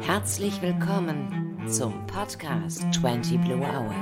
[0.00, 3.94] Herzlich willkommen zum Podcast 20 Blue Hour,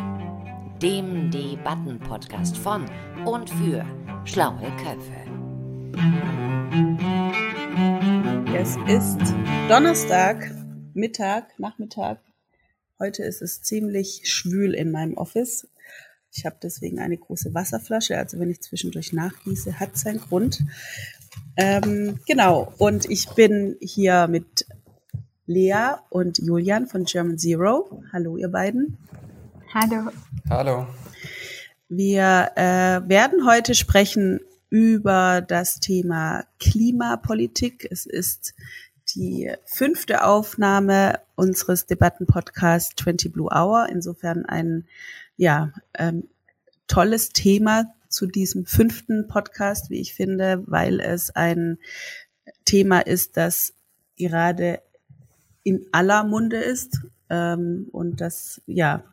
[0.80, 2.88] dem Debatten-Podcast von
[3.24, 3.84] und für
[4.24, 5.26] schlaue Köpfe.
[8.54, 9.18] Es ist
[9.68, 10.48] Donnerstag,
[10.94, 12.20] Mittag, Nachmittag.
[13.00, 15.66] Heute ist es ziemlich schwül in meinem Office.
[16.38, 20.62] Ich habe deswegen eine große Wasserflasche, also wenn ich zwischendurch nachgieße, hat seinen Grund.
[21.56, 24.64] Ähm, genau, und ich bin hier mit
[25.46, 28.04] Lea und Julian von German Zero.
[28.12, 28.98] Hallo, ihr beiden.
[29.74, 30.12] Hallo.
[30.48, 30.86] Hallo.
[31.88, 34.38] Wir äh, werden heute sprechen
[34.70, 37.88] über das Thema Klimapolitik.
[37.90, 38.54] Es ist
[39.16, 43.88] die fünfte Aufnahme unseres Debattenpodcasts 20 Blue Hour.
[43.90, 44.86] Insofern ein
[45.38, 46.28] ja, ähm,
[46.88, 51.78] tolles Thema zu diesem fünften Podcast, wie ich finde, weil es ein
[52.64, 53.72] Thema ist, das
[54.16, 54.82] gerade
[55.62, 57.00] in aller Munde ist.
[57.30, 59.04] Ähm, und das, ja,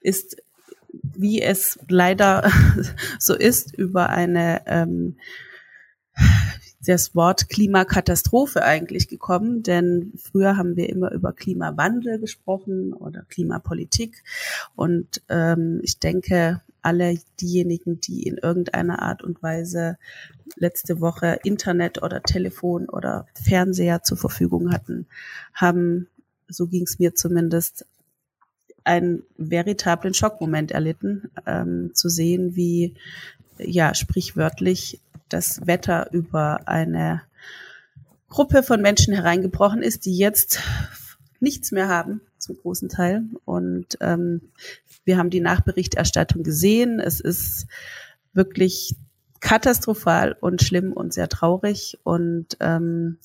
[0.00, 0.36] ist,
[0.92, 2.50] wie es leider
[3.18, 5.16] so ist, über eine ähm,
[6.84, 14.24] das Wort Klimakatastrophe eigentlich gekommen, denn früher haben wir immer über Klimawandel gesprochen oder Klimapolitik.
[14.74, 19.96] Und ähm, ich denke, alle diejenigen, die in irgendeiner Art und Weise
[20.56, 25.06] letzte Woche Internet oder Telefon oder Fernseher zur Verfügung hatten,
[25.54, 26.08] haben,
[26.48, 27.86] so ging es mir zumindest,
[28.84, 32.94] einen veritablen Schockmoment erlitten, ähm, zu sehen, wie
[33.58, 34.98] ja sprichwörtlich
[35.32, 37.22] das Wetter über eine
[38.28, 40.60] Gruppe von Menschen hereingebrochen ist, die jetzt
[41.40, 43.24] nichts mehr haben, zum großen Teil.
[43.44, 44.40] Und ähm,
[45.04, 47.00] wir haben die Nachberichterstattung gesehen.
[47.00, 47.66] Es ist
[48.32, 48.94] wirklich
[49.40, 51.98] katastrophal und schlimm und sehr traurig.
[52.04, 53.18] Und ähm,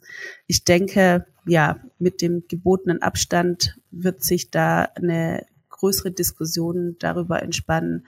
[0.47, 8.07] ich denke, ja, mit dem gebotenen Abstand wird sich da eine größere Diskussion darüber entspannen,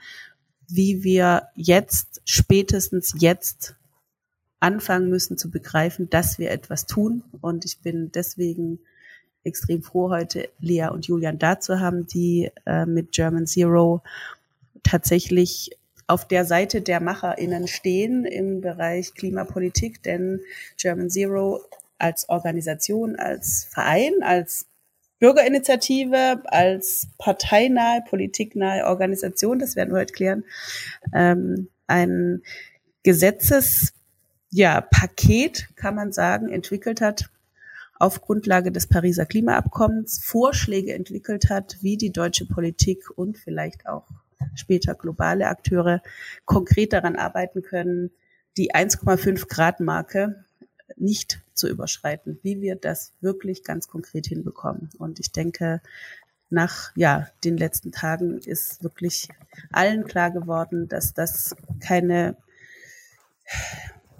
[0.68, 3.76] wie wir jetzt, spätestens jetzt,
[4.60, 7.24] anfangen müssen zu begreifen, dass wir etwas tun.
[7.40, 8.78] Und ich bin deswegen
[9.42, 14.02] extrem froh, heute Lea und Julian da zu haben, die äh, mit German Zero
[14.82, 15.70] tatsächlich
[16.06, 20.40] auf der Seite der MacherInnen stehen im Bereich Klimapolitik, denn
[20.76, 21.60] German Zero
[21.98, 24.66] als Organisation, als Verein, als
[25.20, 30.44] Bürgerinitiative, als parteinahe, politiknahe Organisation, das werden wir heute klären,
[31.14, 32.42] ähm, ein
[33.02, 33.92] Gesetzes
[34.50, 37.30] ja, Paket, kann man sagen, entwickelt hat
[37.98, 44.06] auf Grundlage des Pariser Klimaabkommens, Vorschläge entwickelt hat, wie die deutsche Politik und vielleicht auch
[44.54, 46.02] später globale Akteure
[46.46, 48.10] konkret daran arbeiten können,
[48.56, 50.44] die 1,5 Grad Marke
[50.96, 54.88] nicht zu überschreiten, wie wir das wirklich ganz konkret hinbekommen.
[54.98, 55.82] Und ich denke,
[56.48, 59.28] nach ja, den letzten Tagen ist wirklich
[59.72, 62.36] allen klar geworden, dass das keine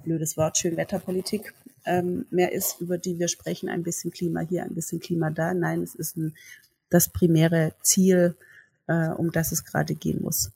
[0.03, 4.75] blödes Wort, Schönwetterpolitik ähm, mehr ist, über die wir sprechen, ein bisschen Klima hier, ein
[4.75, 5.55] bisschen Klima da.
[5.55, 6.35] Nein, es ist ein,
[6.89, 8.37] das primäre Ziel,
[8.87, 10.51] äh, um das es gerade gehen muss.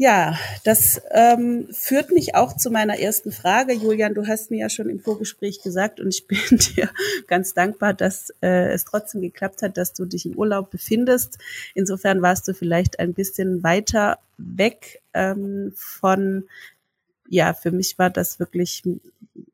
[0.00, 3.72] Ja, das ähm, führt mich auch zu meiner ersten Frage.
[3.72, 6.88] Julian, du hast mir ja schon im Vorgespräch gesagt und ich bin dir
[7.26, 11.38] ganz dankbar, dass äh, es trotzdem geklappt hat, dass du dich im Urlaub befindest.
[11.74, 16.44] Insofern warst du vielleicht ein bisschen weiter weg ähm, von
[17.28, 18.82] ja, für mich war das wirklich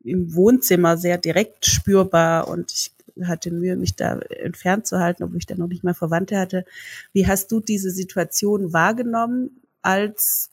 [0.04, 2.92] im Wohnzimmer sehr direkt spürbar und ich
[3.22, 6.64] hatte Mühe, mich da entfernt zu halten, obwohl ich da noch nicht mal Verwandte hatte.
[7.12, 10.50] Wie hast du diese Situation wahrgenommen als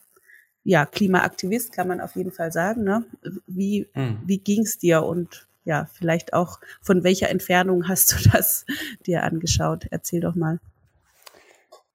[0.63, 2.83] ja, Klimaaktivist, kann man auf jeden Fall sagen.
[2.83, 3.03] Ne?
[3.47, 4.19] Wie, mhm.
[4.25, 8.65] wie ging es dir und ja, vielleicht auch von welcher Entfernung hast du das
[9.05, 9.87] dir angeschaut?
[9.89, 10.59] Erzähl doch mal.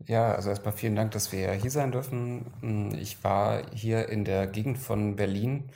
[0.06, 2.52] Ja, also erstmal vielen Dank, dass wir hier sein dürfen.
[2.60, 5.70] Hm, ich war hier in der Gegend von Berlin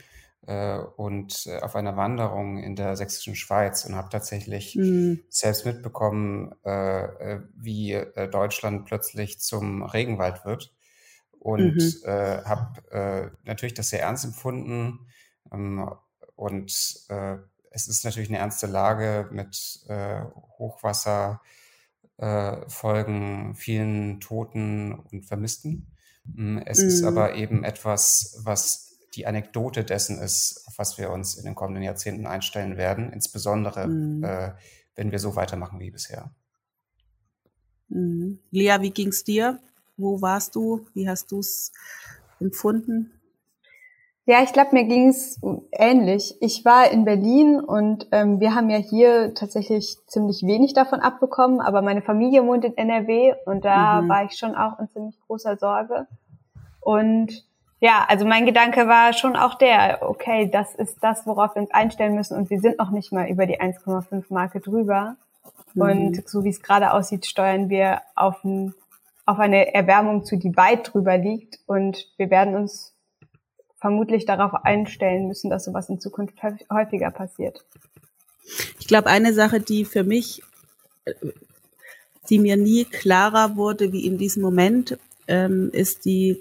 [0.47, 5.25] äh, und äh, auf einer Wanderung in der sächsischen Schweiz und habe tatsächlich mhm.
[5.29, 10.73] selbst mitbekommen, äh, äh wie äh, Deutschland plötzlich zum Regenwald wird.
[11.39, 11.95] Und mhm.
[12.05, 15.07] Äh, habe natürlich das sehr ernst empfunden.
[15.51, 15.91] Ähm,
[16.37, 19.81] und es ist natürlich eine ernste Lage mit
[20.59, 21.41] Hochwasser
[22.21, 25.87] äh, Folgen, vielen Toten und Vermissten.
[26.25, 26.89] Mm, es mhm.
[26.89, 31.55] ist aber eben etwas, was die Anekdote dessen ist, auf was wir uns in den
[31.55, 34.23] kommenden Jahrzehnten einstellen werden, insbesondere mhm.
[34.23, 34.53] äh,
[34.95, 36.31] wenn wir so weitermachen wie bisher.
[37.89, 38.39] Mhm.
[38.51, 39.59] Lea, wie ging es dir?
[39.97, 40.87] Wo warst du?
[40.95, 41.73] Wie hast du es
[42.39, 43.13] empfunden?
[44.31, 45.41] Ja, ich glaube, mir ging es
[45.73, 46.37] ähnlich.
[46.41, 51.61] Ich war in Berlin und ähm, wir haben ja hier tatsächlich ziemlich wenig davon abbekommen,
[51.61, 54.09] aber meine Familie wohnt in NRW und da mhm.
[54.09, 56.07] war ich schon auch in ziemlich großer Sorge.
[56.79, 57.45] Und
[57.81, 61.73] ja, also mein Gedanke war schon auch der, okay, das ist das, worauf wir uns
[61.73, 65.17] einstellen müssen und wir sind noch nicht mal über die 1,5 Marke drüber.
[65.75, 65.83] Mhm.
[65.83, 68.75] Und so wie es gerade aussieht, steuern wir auf, ein,
[69.27, 72.95] auf eine Erwärmung zu, die weit drüber liegt und wir werden uns
[73.81, 77.65] vermutlich darauf einstellen müssen, dass sowas in Zukunft häufiger passiert.
[78.79, 80.43] Ich glaube, eine Sache, die für mich,
[82.29, 84.99] die mir nie klarer wurde wie in diesem Moment,
[85.29, 86.41] ähm, ist die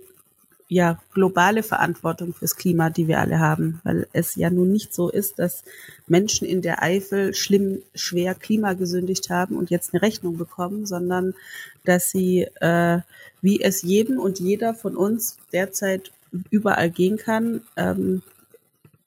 [0.72, 5.10] ja, globale Verantwortung fürs Klima, die wir alle haben, weil es ja nun nicht so
[5.10, 5.64] ist, dass
[6.06, 11.34] Menschen in der Eifel schlimm, schwer Klima gesündigt haben und jetzt eine Rechnung bekommen, sondern
[11.86, 13.00] dass sie, äh,
[13.42, 16.12] wie es jedem und jeder von uns derzeit
[16.50, 18.22] überall gehen kann, ähm,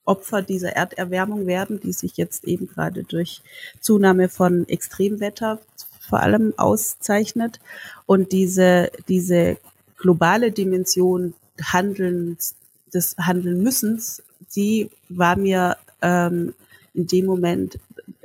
[0.05, 3.41] Opfer dieser Erderwärmung werden, die sich jetzt eben gerade durch
[3.79, 5.61] Zunahme von Extremwetter
[6.01, 7.59] vor allem auszeichnet.
[8.05, 9.57] Und diese, diese
[9.97, 12.55] globale Dimension Handelns,
[12.93, 14.21] des Handeln müssens,
[14.55, 16.53] die war mir ähm,
[16.93, 17.79] in dem Moment,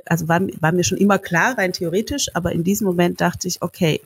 [0.05, 3.61] also war, war mir schon immer klar, rein theoretisch, aber in diesem Moment dachte ich,
[3.61, 4.01] okay,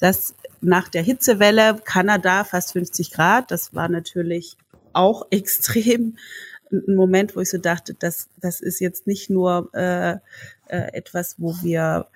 [0.00, 4.56] das nach der Hitzewelle, Kanada fast 50 Grad, das war natürlich
[4.92, 6.16] auch extrem.
[6.70, 10.12] Ein Moment, wo ich so dachte, das, das ist jetzt nicht nur äh,
[10.68, 12.06] äh, etwas, wo wir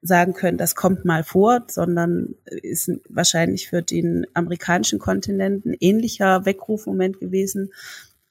[0.00, 6.44] sagen können, das kommt mal vor, sondern ist wahrscheinlich für den amerikanischen Kontinent ein ähnlicher
[6.44, 7.72] Weckrufmoment gewesen.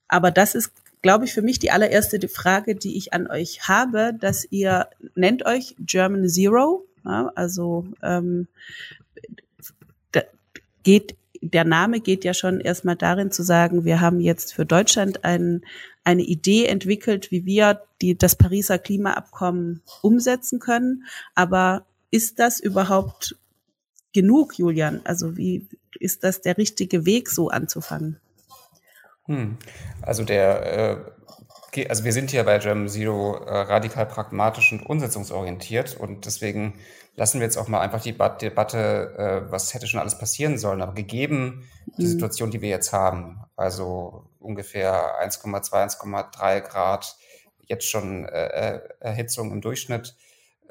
[0.10, 4.14] Aber das ist, glaube ich, für mich die allererste Frage, die ich an euch habe,
[4.20, 8.48] dass ihr nennt euch German Zero, ja, also ähm,
[10.84, 15.26] geht der Name geht ja schon erstmal darin zu sagen, wir haben jetzt für Deutschland
[15.26, 15.64] ein,
[16.04, 21.06] eine Idee entwickelt, wie wir die, das Pariser Klimaabkommen umsetzen können.
[21.34, 23.36] Aber ist das überhaupt
[24.14, 25.02] genug, Julian?
[25.04, 25.68] Also wie
[26.00, 28.20] ist das der richtige Weg, so anzufangen?
[29.26, 29.58] Hm.
[30.02, 31.12] Also der äh,
[31.88, 36.74] also wir sind hier bei German Zero äh, radikal pragmatisch und umsetzungsorientiert und deswegen
[37.16, 40.82] lassen wir jetzt auch mal einfach die Debatte, äh, was hätte schon alles passieren sollen.
[40.82, 42.08] Aber gegeben die mhm.
[42.08, 47.16] Situation, die wir jetzt haben, also ungefähr 1,2, 1,3 Grad,
[47.68, 50.16] jetzt schon äh, äh, Erhitzung im Durchschnitt.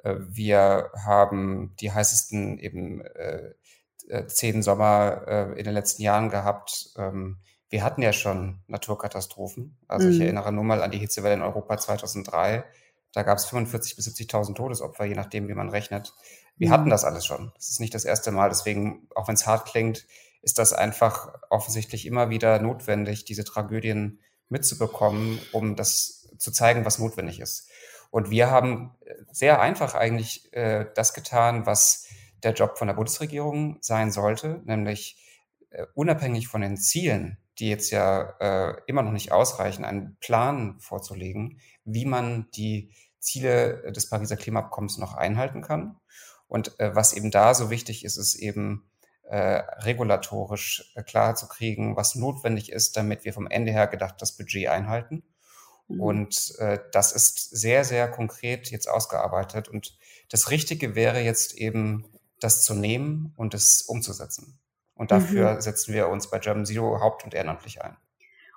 [0.03, 3.55] Äh, wir haben die heißesten eben äh,
[4.27, 6.91] zehn Sommer in den letzten Jahren gehabt.
[6.97, 7.39] Ähm,
[7.71, 9.79] wir hatten ja schon Naturkatastrophen.
[9.89, 10.13] Also mhm.
[10.13, 12.65] ich erinnere nur mal an die Hitzewelle in Europa 2003
[13.13, 16.15] da gab es 45.000 bis 70.000 Todesopfer, je nachdem, wie man rechnet.
[16.57, 16.73] Wir mhm.
[16.73, 17.53] hatten das alles schon.
[17.57, 18.49] Das ist nicht das erste Mal.
[18.49, 20.07] Deswegen, auch wenn es hart klingt,
[20.43, 26.99] ist das einfach offensichtlich immer wieder notwendig, diese Tragödien mitzubekommen, um das zu zeigen, was
[26.99, 27.69] notwendig ist.
[28.11, 28.97] Und wir haben
[29.31, 32.07] sehr einfach eigentlich äh, das getan, was
[32.43, 35.23] der Job von der Bundesregierung sein sollte, nämlich
[35.71, 40.81] äh, unabhängig von den Zielen, die jetzt ja äh, immer noch nicht ausreichen, einen Plan
[40.81, 45.97] vorzulegen, wie man die Ziele des Pariser Klimaabkommens noch einhalten kann.
[46.49, 48.91] Und äh, was eben da so wichtig ist, ist eben
[49.25, 54.17] äh, regulatorisch äh, klar zu kriegen, was notwendig ist, damit wir vom Ende her gedacht
[54.19, 55.23] das Budget einhalten.
[55.87, 56.01] Mhm.
[56.01, 59.69] Und äh, das ist sehr, sehr konkret jetzt ausgearbeitet.
[59.69, 59.97] Und
[60.31, 62.07] das Richtige wäre jetzt eben,
[62.41, 64.59] das zu nehmen und es umzusetzen.
[65.01, 65.61] Und dafür mhm.
[65.63, 67.97] setzen wir uns bei German Zero haupt- und ehrenamtlich ein.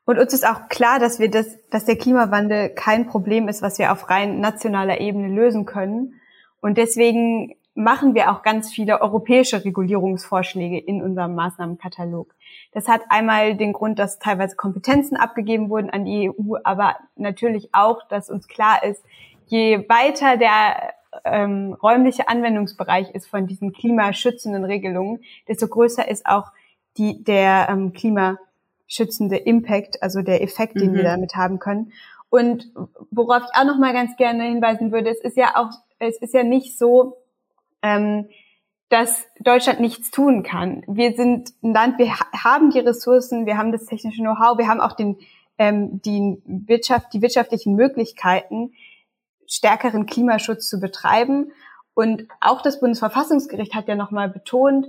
[0.03, 3.79] Und uns ist auch klar, dass wir das, dass der Klimawandel kein Problem ist, was
[3.79, 6.19] wir auf rein nationaler Ebene lösen können.
[6.59, 12.35] Und deswegen machen wir auch ganz viele europäische Regulierungsvorschläge in unserem Maßnahmenkatalog.
[12.73, 17.69] Das hat einmal den Grund, dass teilweise Kompetenzen abgegeben wurden an die EU, aber natürlich
[17.71, 19.01] auch, dass uns klar ist,
[19.45, 20.93] je weiter der
[21.25, 26.51] ähm, räumliche Anwendungsbereich ist von diesen klimaschützenden Regelungen, desto größer ist auch
[26.97, 28.37] die, der ähm, Klima
[28.87, 30.95] schützende Impact, also der Effekt, den mhm.
[30.95, 31.91] wir damit haben können.
[32.29, 32.71] Und
[33.11, 36.33] worauf ich auch noch mal ganz gerne hinweisen würde, es ist ja auch, es ist
[36.33, 37.17] ja nicht so,
[37.81, 38.27] ähm,
[38.89, 40.83] dass Deutschland nichts tun kann.
[40.87, 44.81] Wir sind ein Land, wir haben die Ressourcen, wir haben das technische Know-how, wir haben
[44.81, 45.17] auch den,
[45.57, 48.73] ähm, die Wirtschaft, die wirtschaftlichen Möglichkeiten,
[49.47, 51.51] stärkeren Klimaschutz zu betreiben.
[51.93, 54.87] Und auch das Bundesverfassungsgericht hat ja nochmal betont,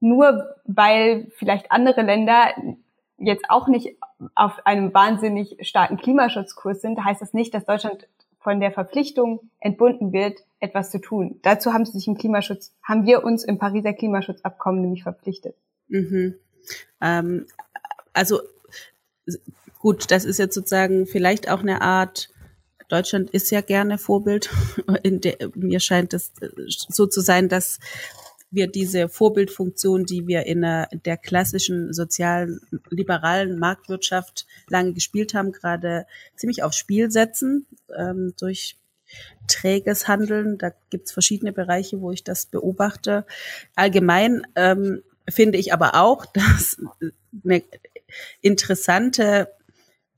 [0.00, 2.48] nur weil vielleicht andere Länder
[3.18, 3.96] jetzt auch nicht
[4.34, 8.06] auf einem wahnsinnig starken Klimaschutzkurs sind, heißt das nicht, dass Deutschland
[8.40, 11.40] von der Verpflichtung entbunden wird, etwas zu tun.
[11.42, 15.56] Dazu haben sie sich im Klimaschutz, haben wir uns im Pariser Klimaschutzabkommen nämlich verpflichtet.
[15.88, 16.34] Mhm.
[17.00, 17.46] Ähm,
[18.12, 18.40] also
[19.78, 22.28] gut, das ist jetzt sozusagen vielleicht auch eine Art,
[22.88, 24.50] Deutschland ist ja gerne Vorbild.
[25.04, 26.32] Der, mir scheint es
[26.88, 27.78] so zu sein, dass
[28.54, 35.52] wir diese Vorbildfunktion, die wir in der, der klassischen sozialen, liberalen Marktwirtschaft lange gespielt haben,
[35.52, 38.76] gerade ziemlich aufs Spiel setzen ähm, durch
[39.48, 40.58] träges Handeln.
[40.58, 43.26] Da gibt's verschiedene Bereiche, wo ich das beobachte.
[43.74, 46.78] Allgemein ähm, finde ich aber auch, dass
[47.44, 47.62] eine
[48.40, 49.48] interessante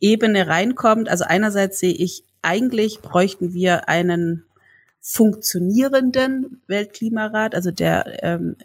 [0.01, 1.09] Ebene reinkommt.
[1.09, 4.45] Also einerseits sehe ich, eigentlich bräuchten wir einen
[5.01, 8.57] funktionierenden Weltklimarat, also der ähm,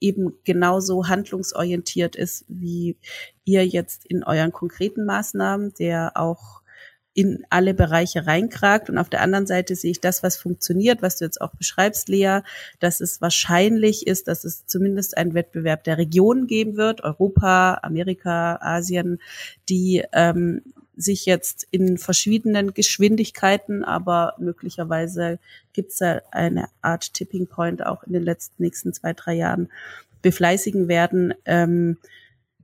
[0.00, 2.96] eben genauso handlungsorientiert ist wie
[3.44, 6.60] ihr jetzt in euren konkreten Maßnahmen, der auch
[7.14, 8.90] in alle Bereiche reinkragt.
[8.90, 12.10] Und auf der anderen Seite sehe ich das, was funktioniert, was du jetzt auch beschreibst,
[12.10, 12.40] Lea,
[12.78, 18.58] dass es wahrscheinlich ist, dass es zumindest einen Wettbewerb der Regionen geben wird, Europa, Amerika,
[18.60, 19.18] Asien,
[19.70, 20.60] die ähm,
[20.96, 25.38] sich jetzt in verschiedenen Geschwindigkeiten, aber möglicherweise
[25.72, 29.70] gibt es da eine Art Tipping Point auch in den letzten nächsten zwei, drei Jahren
[30.22, 31.98] befleißigen werden, ähm,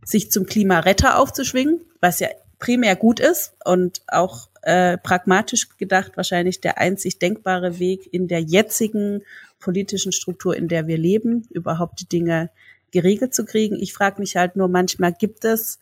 [0.04, 6.60] sich zum Klimaretter aufzuschwingen, was ja primär gut ist und auch äh, pragmatisch gedacht wahrscheinlich
[6.60, 9.22] der einzig denkbare Weg in der jetzigen
[9.58, 12.50] politischen Struktur, in der wir leben, überhaupt die Dinge
[12.92, 13.76] geregelt zu kriegen.
[13.80, 15.78] Ich frage mich halt nur manchmal, gibt es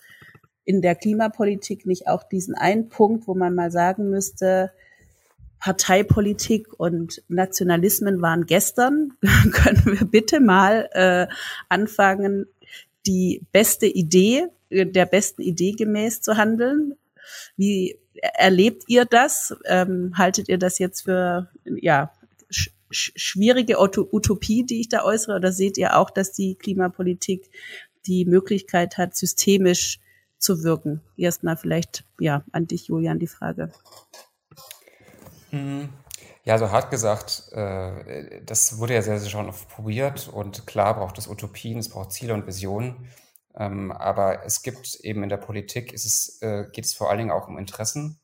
[0.64, 4.72] in der Klimapolitik nicht auch diesen einen Punkt, wo man mal sagen müsste,
[5.60, 9.12] Parteipolitik und Nationalismen waren gestern.
[9.52, 11.26] Können wir bitte mal äh,
[11.68, 12.46] anfangen,
[13.06, 16.94] die beste Idee, der besten Idee gemäß zu handeln?
[17.56, 19.54] Wie erlebt ihr das?
[19.66, 22.12] Ähm, haltet ihr das jetzt für ja
[22.50, 27.50] sch schwierige Utopie, die ich da äußere, oder seht ihr auch, dass die Klimapolitik
[28.06, 29.99] die Möglichkeit hat, systemisch
[30.40, 31.00] zu wirken?
[31.16, 33.70] Erstmal vielleicht ja an dich, Julian, die Frage.
[35.52, 35.90] Mhm.
[36.44, 40.94] Ja, so hart gesagt, äh, das wurde ja sehr, sehr schon oft probiert und klar
[40.94, 43.08] braucht es Utopien, es braucht Ziele und Visionen.
[43.54, 47.30] Ähm, aber es gibt eben in der Politik, es, äh, geht es vor allen Dingen
[47.30, 48.18] auch um Interessen.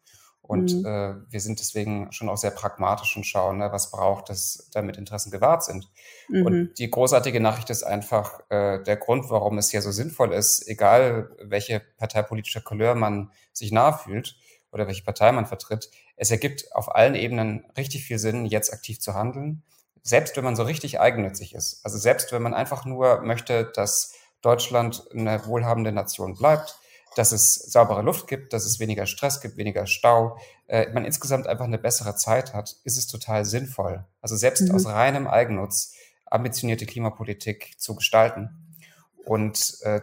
[0.46, 0.86] Und mhm.
[0.86, 4.96] äh, wir sind deswegen schon auch sehr pragmatisch und schauen, ne, was braucht es, damit
[4.96, 5.90] Interessen gewahrt sind.
[6.28, 6.46] Mhm.
[6.46, 10.66] Und die großartige Nachricht ist einfach äh, der Grund, warum es ja so sinnvoll ist,
[10.68, 14.36] egal welche parteipolitische Couleur man sich nahe fühlt
[14.70, 19.00] oder welche Partei man vertritt, es ergibt auf allen Ebenen richtig viel Sinn, jetzt aktiv
[19.00, 19.62] zu handeln.
[20.02, 21.80] Selbst wenn man so richtig eigennützig ist.
[21.84, 26.78] Also selbst wenn man einfach nur möchte, dass Deutschland eine wohlhabende Nation bleibt,
[27.16, 31.46] dass es saubere Luft gibt, dass es weniger Stress gibt, weniger Stau, äh, man insgesamt
[31.46, 34.04] einfach eine bessere Zeit hat, ist es total sinnvoll.
[34.20, 34.74] Also selbst mhm.
[34.74, 35.94] aus reinem Eigennutz
[36.26, 38.76] ambitionierte Klimapolitik zu gestalten.
[39.24, 40.02] Und, äh,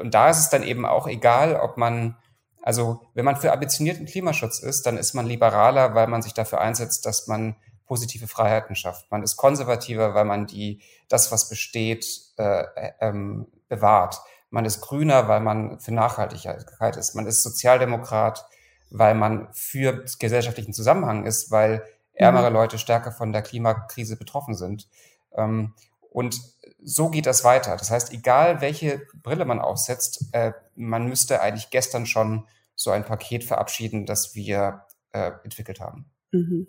[0.00, 2.16] und da ist es dann eben auch egal, ob man,
[2.62, 6.62] also wenn man für ambitionierten Klimaschutz ist, dann ist man liberaler, weil man sich dafür
[6.62, 7.56] einsetzt, dass man
[7.86, 9.10] positive Freiheiten schafft.
[9.10, 12.06] Man ist konservativer, weil man die, das, was besteht,
[12.38, 14.16] äh, äh ähm, bewahrt.
[14.54, 17.16] Man ist grüner, weil man für Nachhaltigkeit ist.
[17.16, 18.46] Man ist Sozialdemokrat,
[18.88, 21.82] weil man für gesellschaftlichen Zusammenhang ist, weil
[22.12, 22.54] ärmere mhm.
[22.54, 24.88] Leute stärker von der Klimakrise betroffen sind.
[25.36, 25.74] Ähm,
[26.08, 26.40] und
[26.80, 27.76] so geht das weiter.
[27.76, 32.46] Das heißt, egal welche Brille man aufsetzt, äh, man müsste eigentlich gestern schon
[32.76, 36.04] so ein Paket verabschieden, das wir äh, entwickelt haben.
[36.30, 36.68] Mhm.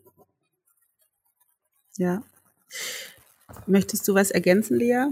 [1.97, 2.23] Ja.
[3.67, 5.05] Möchtest du was ergänzen, Lea?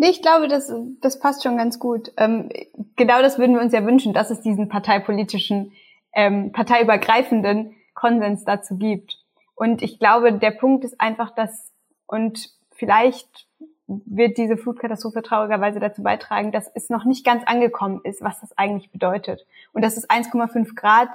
[0.00, 2.10] Nee, ich glaube, das, das passt schon ganz gut.
[2.16, 2.48] Ähm,
[2.96, 5.72] genau das würden wir uns ja wünschen, dass es diesen parteipolitischen,
[6.14, 9.18] ähm, parteiübergreifenden Konsens dazu gibt.
[9.54, 11.70] Und ich glaube, der Punkt ist einfach, dass,
[12.06, 13.46] und vielleicht
[13.86, 18.56] wird diese Flutkatastrophe traurigerweise dazu beitragen, dass es noch nicht ganz angekommen ist, was das
[18.56, 19.44] eigentlich bedeutet.
[19.74, 21.10] Und dass das 1,5 Grad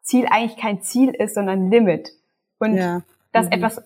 [0.00, 2.14] Ziel eigentlich kein Ziel ist, sondern Limit.
[2.58, 3.02] Und ja.
[3.30, 3.52] dass mhm.
[3.52, 3.82] etwas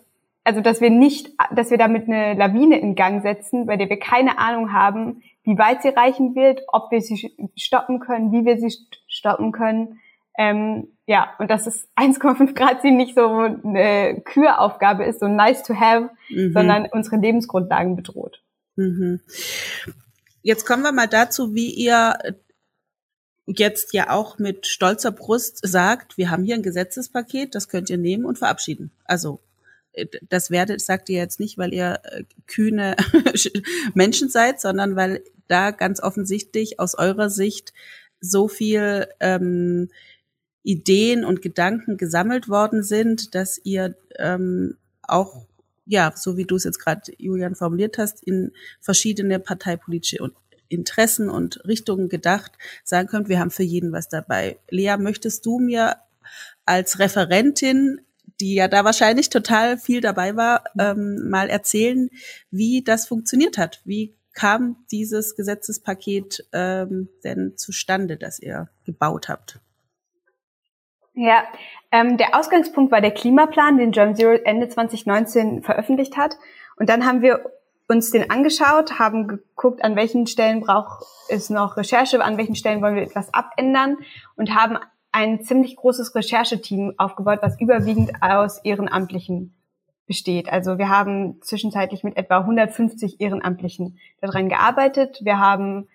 [0.46, 3.98] also dass wir nicht, dass wir damit eine Lawine in Gang setzen, bei der wir
[3.98, 8.56] keine Ahnung haben, wie weit sie reichen wird, ob wir sie stoppen können, wie wir
[8.56, 8.72] sie
[9.08, 10.00] stoppen können.
[10.38, 15.64] Ähm, ja, und dass es 1,5 Grad Ziel nicht so eine Küraufgabe ist, so nice
[15.64, 16.52] to have, mhm.
[16.52, 18.40] sondern unsere Lebensgrundlagen bedroht.
[18.76, 19.20] Mhm.
[20.42, 22.16] Jetzt kommen wir mal dazu, wie ihr
[23.46, 27.98] jetzt ja auch mit stolzer Brust sagt, wir haben hier ein Gesetzespaket, das könnt ihr
[27.98, 28.92] nehmen und verabschieden.
[29.04, 29.40] Also
[30.28, 32.96] das werdet, sagt ihr jetzt nicht, weil ihr äh, kühne
[33.94, 37.72] Menschen seid, sondern weil da ganz offensichtlich aus eurer Sicht
[38.20, 39.88] so viel ähm,
[40.62, 45.46] Ideen und Gedanken gesammelt worden sind, dass ihr ähm, auch,
[45.84, 50.18] ja, so wie du es jetzt gerade, Julian, formuliert hast, in verschiedene parteipolitische
[50.68, 54.58] Interessen und Richtungen gedacht, sagen könnt, wir haben für jeden was dabei.
[54.68, 55.96] Lea, möchtest du mir
[56.64, 58.00] als Referentin,
[58.40, 62.10] die ja da wahrscheinlich total viel dabei war, ähm, mal erzählen,
[62.50, 63.80] wie das funktioniert hat?
[63.84, 69.60] Wie kam dieses Gesetzespaket ähm, denn zustande, das ihr gebaut habt?
[71.14, 71.44] Ja,
[71.90, 76.36] ähm, der Ausgangspunkt war der Klimaplan, den Germ Zero Ende 2019 veröffentlicht hat.
[76.76, 77.50] Und dann haben wir
[77.88, 82.82] uns den angeschaut, haben geguckt, an welchen Stellen braucht es noch Recherche, an welchen Stellen
[82.82, 83.96] wollen wir etwas abändern
[84.36, 84.78] und haben
[85.16, 89.54] ein ziemlich großes Rechercheteam aufgebaut, was überwiegend aus Ehrenamtlichen
[90.06, 90.52] besteht.
[90.52, 95.20] Also wir haben zwischenzeitlich mit etwa 150 Ehrenamtlichen daran gearbeitet.
[95.22, 95.88] Wir haben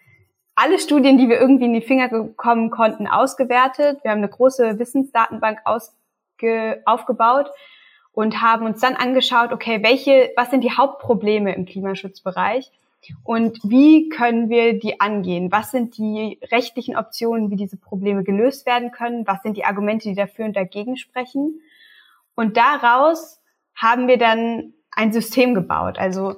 [0.56, 4.00] alle Studien, die wir irgendwie in die Finger bekommen konnten, ausgewertet.
[4.02, 5.60] Wir haben eine große Wissensdatenbank
[6.86, 7.52] aufgebaut
[8.14, 12.72] und haben uns dann angeschaut, okay, welche, was sind die Hauptprobleme im Klimaschutzbereich
[13.24, 15.52] und wie können wir die angehen?
[15.52, 19.26] Was sind die rechtlichen Optionen, wie diese Probleme gelöst werden können?
[19.28, 21.62] Was sind die Argumente, die dafür und dagegen sprechen?
[22.36, 23.42] Und daraus
[23.76, 25.98] haben wir dann ein System gebaut.
[25.98, 26.36] Also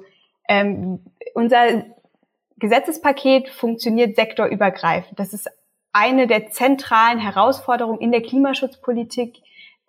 [0.48, 1.00] ähm,
[1.34, 1.84] unser
[2.58, 5.18] Gesetzespaket funktioniert sektorübergreifend.
[5.18, 5.50] Das ist
[5.92, 9.42] eine der zentralen Herausforderungen in der Klimaschutzpolitik,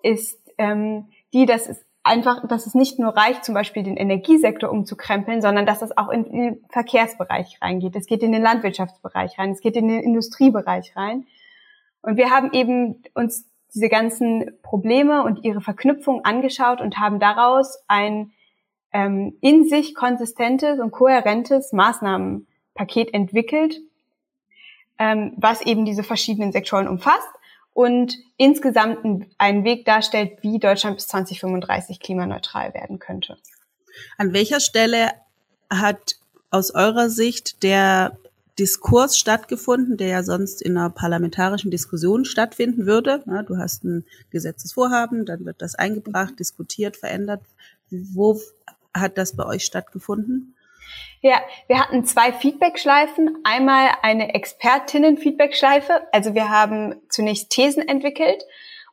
[0.04, 4.70] ist ähm, die, dass es einfach, dass es nicht nur reicht, zum Beispiel den Energiesektor
[4.70, 7.96] umzukrempeln, sondern dass es auch in den Verkehrsbereich reingeht.
[7.96, 11.26] Es geht in den Landwirtschaftsbereich rein, es geht in den Industriebereich rein.
[12.04, 17.84] Und wir haben eben uns diese ganzen Probleme und ihre Verknüpfung angeschaut und haben daraus
[17.88, 18.32] ein
[18.94, 23.82] ähm, in sich konsistentes und kohärentes Maßnahmenpaket entwickelt,
[25.00, 27.28] ähm, was eben diese verschiedenen Sektoren umfasst
[27.76, 33.38] und insgesamt einen Weg darstellt, wie Deutschland bis 2035 klimaneutral werden könnte.
[34.18, 35.12] An welcher Stelle
[35.70, 36.16] hat
[36.52, 38.18] aus eurer Sicht der
[38.58, 43.22] Diskurs stattgefunden, der ja sonst in einer parlamentarischen Diskussion stattfinden würde.
[43.46, 47.42] du hast ein Gesetzesvorhaben, dann wird das eingebracht, diskutiert, verändert.
[47.90, 48.40] Wo
[48.94, 50.55] hat das bei euch stattgefunden?
[51.22, 53.40] Ja, wir hatten zwei Feedback-Schleifen.
[53.44, 56.02] Einmal eine Expertinnen-Feedback-Schleife.
[56.12, 58.44] Also wir haben zunächst Thesen entwickelt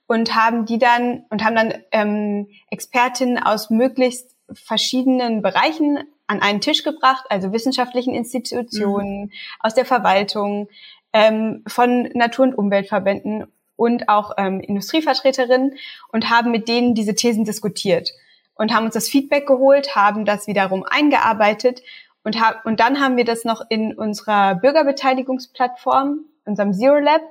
[0.07, 6.61] und haben die dann und haben dann ähm, Expertinnen aus möglichst verschiedenen Bereichen an einen
[6.61, 9.31] Tisch gebracht, also wissenschaftlichen Institutionen, mhm.
[9.61, 10.69] aus der Verwaltung,
[11.13, 15.75] ähm, von Natur- und Umweltverbänden und auch ähm, Industrievertreterinnen
[16.11, 18.13] und haben mit denen diese Thesen diskutiert
[18.55, 21.83] und haben uns das Feedback geholt, haben das wiederum eingearbeitet
[22.25, 27.23] und, hab, und dann haben wir das noch in unserer Bürgerbeteiligungsplattform, unserem Zero Lab,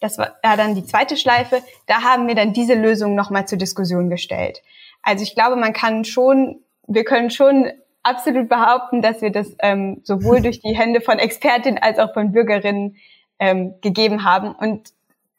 [0.00, 4.10] das war dann die zweite Schleife, da haben wir dann diese Lösung nochmal zur Diskussion
[4.10, 4.62] gestellt.
[5.02, 7.70] Also ich glaube, man kann schon, wir können schon
[8.02, 12.32] absolut behaupten, dass wir das ähm, sowohl durch die Hände von Expertinnen als auch von
[12.32, 12.96] Bürgerinnen
[13.38, 14.52] ähm, gegeben haben.
[14.52, 14.90] Und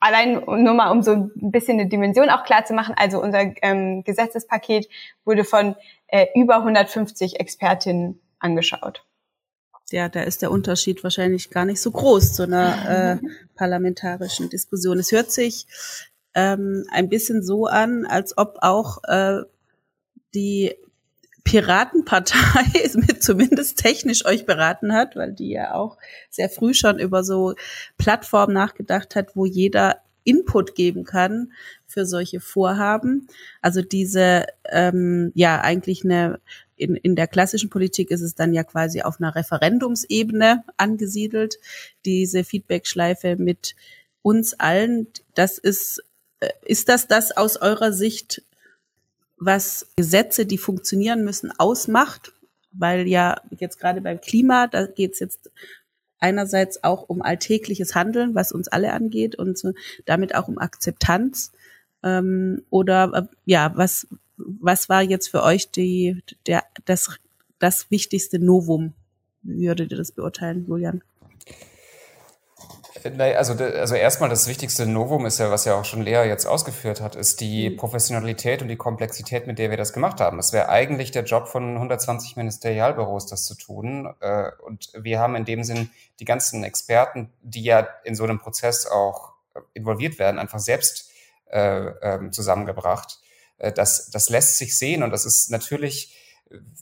[0.01, 3.53] allein nur mal, um so ein bisschen eine Dimension auch klar zu machen, also unser
[3.61, 4.89] ähm, Gesetzespaket
[5.23, 5.75] wurde von
[6.07, 9.05] äh, über 150 Expertinnen angeschaut.
[9.91, 14.99] Ja, da ist der Unterschied wahrscheinlich gar nicht so groß zu einer äh, parlamentarischen Diskussion.
[14.99, 15.67] Es hört sich
[16.33, 19.41] ähm, ein bisschen so an, als ob auch äh,
[20.33, 20.75] die
[21.43, 25.97] Piratenpartei mit zumindest technisch euch beraten hat, weil die ja auch
[26.29, 27.55] sehr früh schon über so
[27.97, 31.51] Plattformen nachgedacht hat, wo jeder Input geben kann
[31.87, 33.27] für solche Vorhaben.
[33.61, 36.39] Also diese, ähm, ja, eigentlich eine,
[36.75, 41.55] in, in der klassischen Politik ist es dann ja quasi auf einer Referendumsebene angesiedelt,
[42.05, 43.75] diese Feedback-Schleife mit
[44.21, 45.07] uns allen.
[45.33, 46.03] Das ist,
[46.39, 48.43] äh, ist das das aus eurer Sicht,
[49.41, 52.31] was Gesetze, die funktionieren müssen, ausmacht?
[52.71, 55.51] Weil ja jetzt gerade beim Klima, da geht es jetzt
[56.19, 59.73] einerseits auch um alltägliches Handeln, was uns alle angeht und so,
[60.05, 61.51] damit auch um Akzeptanz.
[62.03, 67.19] Ähm, oder äh, ja, was was war jetzt für euch die der das
[67.59, 68.93] das wichtigste Novum?
[69.41, 71.01] Wie würdet ihr das beurteilen, Julian?
[73.15, 76.99] Also, also erstmal das wichtigste Novum ist ja, was ja auch schon Lea jetzt ausgeführt
[76.99, 77.77] hat, ist die mhm.
[77.77, 80.39] Professionalität und die Komplexität, mit der wir das gemacht haben.
[80.39, 84.13] Es wäre eigentlich der Job von 120 Ministerialbüros, das zu tun.
[84.19, 88.39] Äh, und wir haben in dem Sinn die ganzen Experten, die ja in so einem
[88.39, 89.33] Prozess auch
[89.73, 91.11] involviert werden, einfach selbst
[91.49, 93.19] äh, ähm, zusammengebracht.
[93.57, 96.17] Äh, das, das lässt sich sehen und das ist natürlich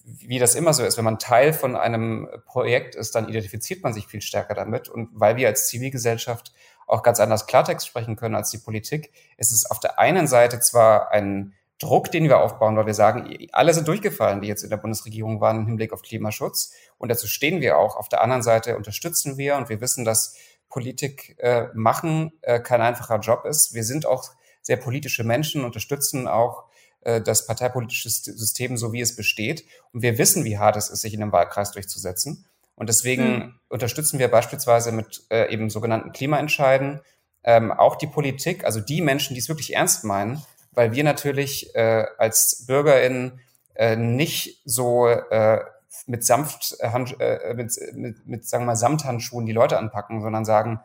[0.03, 3.93] wie das immer so ist, wenn man Teil von einem Projekt ist, dann identifiziert man
[3.93, 4.89] sich viel stärker damit.
[4.89, 6.53] Und weil wir als Zivilgesellschaft
[6.87, 10.59] auch ganz anders Klartext sprechen können als die Politik, ist es auf der einen Seite
[10.59, 14.69] zwar ein Druck, den wir aufbauen, weil wir sagen, alle sind durchgefallen, die jetzt in
[14.69, 16.73] der Bundesregierung waren im Hinblick auf Klimaschutz.
[16.97, 17.95] Und dazu stehen wir auch.
[17.95, 20.35] Auf der anderen Seite unterstützen wir und wir wissen, dass
[20.67, 23.73] Politik äh, machen äh, kein einfacher Job ist.
[23.73, 24.25] Wir sind auch
[24.61, 26.65] sehr politische Menschen, unterstützen auch
[27.01, 29.63] das parteipolitische System, so wie es besteht.
[29.93, 32.45] Und wir wissen, wie hart es ist, sich in einem Wahlkreis durchzusetzen.
[32.75, 33.59] Und deswegen mhm.
[33.67, 37.01] unterstützen wir beispielsweise mit äh, eben sogenannten Klimaentscheiden
[37.43, 41.75] ähm, auch die Politik, also die Menschen, die es wirklich ernst meinen, weil wir natürlich
[41.75, 43.41] äh, als BürgerInnen
[43.75, 45.59] äh, nicht so äh,
[46.05, 50.79] mit sanft äh, mit, mit, mit, sagen wir mal, Samthandschuhen die Leute anpacken, sondern sagen,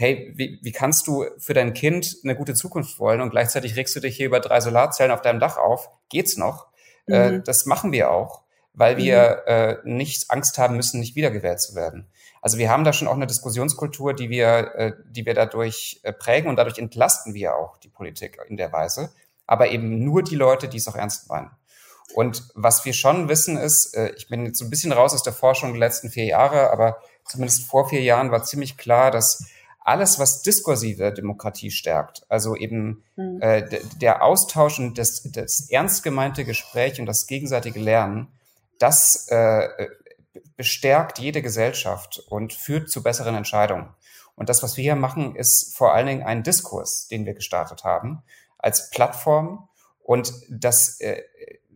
[0.00, 3.94] hey, wie, wie kannst du für dein Kind eine gute Zukunft wollen und gleichzeitig regst
[3.94, 5.90] du dich hier über drei Solarzellen auf deinem Dach auf?
[6.08, 6.68] Geht's noch?
[7.06, 7.36] Äh, mhm.
[7.36, 8.40] Äh, das machen wir auch,
[8.72, 9.52] weil wir mhm.
[9.52, 12.06] äh, nicht Angst haben müssen, nicht wiedergewählt zu werden.
[12.40, 16.14] Also wir haben da schon auch eine Diskussionskultur, die wir, äh, die wir dadurch äh,
[16.14, 19.12] prägen und dadurch entlasten wir auch die Politik in der Weise,
[19.46, 21.50] aber eben nur die Leute, die es auch ernst meinen.
[22.14, 25.22] Und was wir schon wissen ist, äh, ich bin jetzt so ein bisschen raus aus
[25.22, 29.44] der Forschung der letzten vier Jahre, aber zumindest vor vier Jahren war ziemlich klar, dass
[29.80, 33.40] alles, was diskursive Demokratie stärkt, also eben mhm.
[33.40, 38.28] äh, der Austausch und das, das ernst gemeinte Gespräch und das gegenseitige Lernen,
[38.78, 39.68] das äh,
[40.56, 43.88] bestärkt jede Gesellschaft und führt zu besseren Entscheidungen.
[44.36, 47.84] Und das, was wir hier machen, ist vor allen Dingen ein Diskurs, den wir gestartet
[47.84, 48.22] haben,
[48.58, 49.68] als Plattform.
[50.02, 51.22] Und das äh,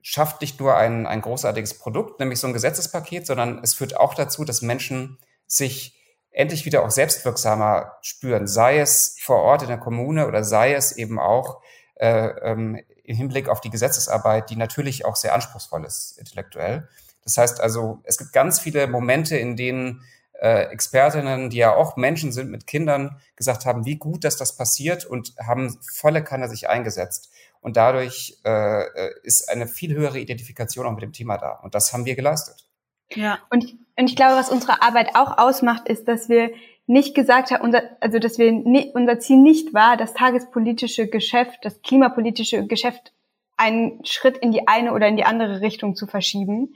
[0.03, 4.15] schafft nicht nur ein, ein großartiges Produkt, nämlich so ein Gesetzespaket, sondern es führt auch
[4.15, 5.99] dazu, dass Menschen sich
[6.35, 10.93] endlich wieder auch selbstwirksamer spüren, sei es vor Ort in der Kommune oder sei es
[10.93, 11.63] eben auch
[11.95, 16.89] äh, ähm, im Hinblick auf die Gesetzesarbeit, die natürlich auch sehr anspruchsvoll ist intellektuell.
[17.23, 20.03] Das heißt also, es gibt ganz viele Momente, in denen
[20.41, 24.57] äh, Expertinnen, die ja auch Menschen sind mit Kindern, gesagt haben, wie gut, dass das
[24.57, 27.31] passiert und haben volle Kanne sich eingesetzt.
[27.61, 31.53] Und dadurch äh, äh, ist eine viel höhere Identifikation auch mit dem Thema da.
[31.53, 32.67] Und das haben wir geleistet.
[33.15, 36.51] Ja, und ich, und ich glaube, was unsere Arbeit auch ausmacht, ist, dass wir
[36.87, 41.61] nicht gesagt haben, unser, also dass wir nicht, unser Ziel nicht war, das tagespolitische Geschäft,
[41.63, 43.13] das klimapolitische Geschäft
[43.57, 46.75] einen Schritt in die eine oder in die andere Richtung zu verschieben,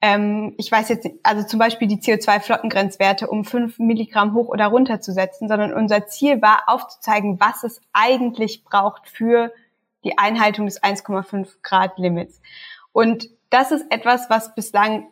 [0.00, 5.00] ähm, ich weiß jetzt, also zum Beispiel die CO2-Flottengrenzwerte um fünf Milligramm hoch oder runter
[5.00, 9.52] zu setzen, sondern unser Ziel war aufzuzeigen, was es eigentlich braucht für
[10.04, 12.40] die Einhaltung des 1,5 Grad Limits.
[12.92, 15.08] Und das ist etwas, was bislang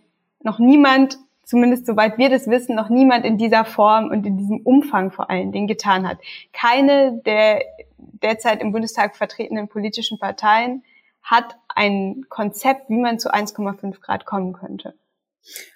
[0.47, 4.61] noch niemand, zumindest soweit wir das wissen, noch niemand in dieser Form und in diesem
[4.61, 6.19] Umfang vor allen Dingen getan hat.
[6.55, 7.63] Keine der
[7.99, 10.83] derzeit im Bundestag vertretenen politischen Parteien
[11.23, 14.95] hat ein Konzept, wie man zu 1,5 Grad kommen könnte.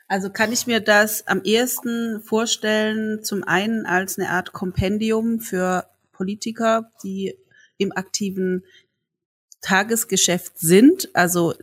[0.09, 5.87] Also kann ich mir das am ehesten vorstellen, zum einen als eine Art Kompendium für
[6.13, 7.37] Politiker, die
[7.79, 8.65] im aktiven
[9.61, 11.55] Tagesgeschäft sind, also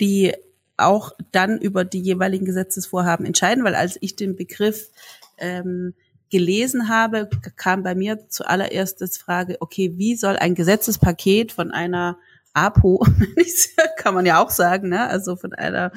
[0.00, 0.34] die
[0.78, 4.90] auch dann über die jeweiligen Gesetzesvorhaben entscheiden, weil als ich den Begriff
[5.38, 5.94] ähm,
[6.30, 12.18] gelesen habe, kam bei mir zuallererst das Frage, okay, wie soll ein Gesetzespaket von einer
[12.52, 13.06] APO,
[13.96, 15.08] kann man ja auch sagen, ne?
[15.08, 15.92] also von einer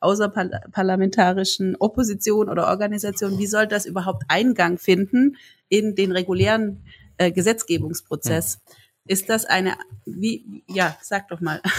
[0.00, 5.36] außerparlamentarischen Opposition oder Organisation, wie soll das überhaupt Eingang finden
[5.68, 6.84] in den regulären
[7.16, 8.54] äh, Gesetzgebungsprozess?
[8.54, 8.81] Hm.
[9.04, 11.60] Ist das eine, wie, ja, sag doch mal.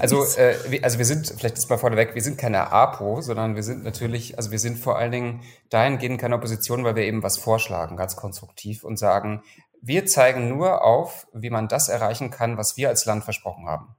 [0.00, 3.62] Also, äh, also wir sind, vielleicht ist mal vorneweg, wir sind keine APO, sondern wir
[3.62, 7.38] sind natürlich, also wir sind vor allen Dingen dahingehend keine Opposition, weil wir eben was
[7.38, 9.42] vorschlagen, ganz konstruktiv und sagen,
[9.80, 13.96] wir zeigen nur auf, wie man das erreichen kann, was wir als Land versprochen haben.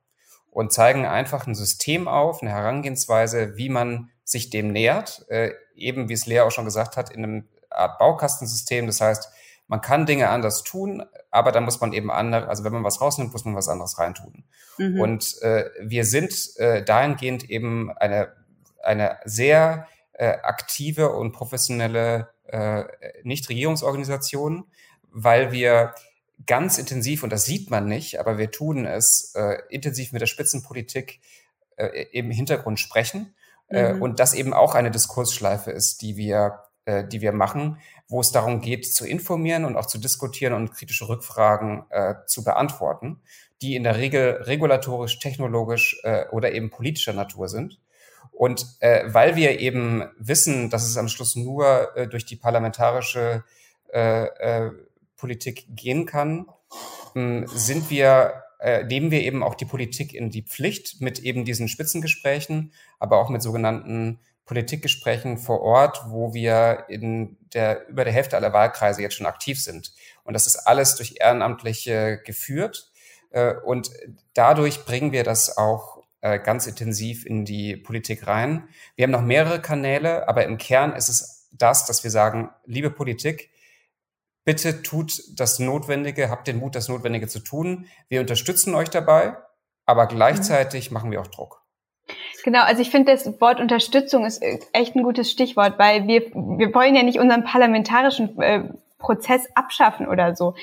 [0.51, 5.25] Und zeigen einfach ein System auf, eine Herangehensweise, wie man sich dem nähert.
[5.29, 8.85] Äh, eben, wie es Lea auch schon gesagt hat, in einem Art Baukastensystem.
[8.85, 9.29] Das heißt,
[9.69, 12.99] man kann Dinge anders tun, aber dann muss man eben andere, also wenn man was
[12.99, 14.43] rausnimmt, muss man was anderes reintun.
[14.77, 14.99] Mhm.
[14.99, 18.33] Und äh, wir sind äh, dahingehend eben eine,
[18.83, 22.83] eine sehr äh, aktive und professionelle äh,
[23.23, 24.65] Nichtregierungsorganisation,
[25.11, 25.93] weil wir
[26.47, 30.27] ganz intensiv, und das sieht man nicht, aber wir tun es, äh, intensiv mit der
[30.27, 31.19] Spitzenpolitik
[31.75, 33.35] äh, im Hintergrund sprechen.
[33.67, 34.01] Äh, mhm.
[34.01, 38.31] und das eben auch eine Diskursschleife ist, die wir, äh, die wir machen, wo es
[38.31, 43.21] darum geht, zu informieren und auch zu diskutieren und kritische Rückfragen äh, zu beantworten,
[43.61, 47.79] die in der Regel regulatorisch, technologisch äh, oder eben politischer Natur sind.
[48.31, 53.43] Und äh, weil wir eben wissen, dass es am Schluss nur äh, durch die parlamentarische
[53.93, 54.71] äh, äh,
[55.15, 56.47] Politik gehen kann,
[57.15, 61.45] ähm, sind wir, äh, nehmen wir eben auch die Politik in die Pflicht mit eben
[61.45, 68.11] diesen Spitzengesprächen, aber auch mit sogenannten Politikgesprächen vor Ort, wo wir in der, über der
[68.11, 69.93] Hälfte aller Wahlkreise jetzt schon aktiv sind.
[70.23, 72.91] Und das ist alles durch Ehrenamtliche geführt.
[73.29, 73.91] Äh, und
[74.33, 78.67] dadurch bringen wir das auch äh, ganz intensiv in die Politik rein.
[78.95, 82.89] Wir haben noch mehrere Kanäle, aber im Kern ist es das, dass wir sagen, liebe
[82.89, 83.51] Politik,
[84.45, 87.85] bitte tut das Notwendige, habt den Mut, das Notwendige zu tun.
[88.07, 89.37] Wir unterstützen euch dabei,
[89.85, 90.95] aber gleichzeitig mhm.
[90.95, 91.58] machen wir auch Druck.
[92.43, 96.73] Genau, also ich finde, das Wort Unterstützung ist echt ein gutes Stichwort, weil wir, wir
[96.73, 98.63] wollen ja nicht unseren parlamentarischen äh,
[98.99, 100.53] Prozess abschaffen oder so.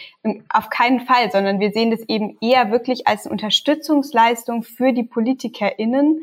[0.49, 6.21] Auf keinen Fall, sondern wir sehen das eben eher wirklich als Unterstützungsleistung für die PolitikerInnen,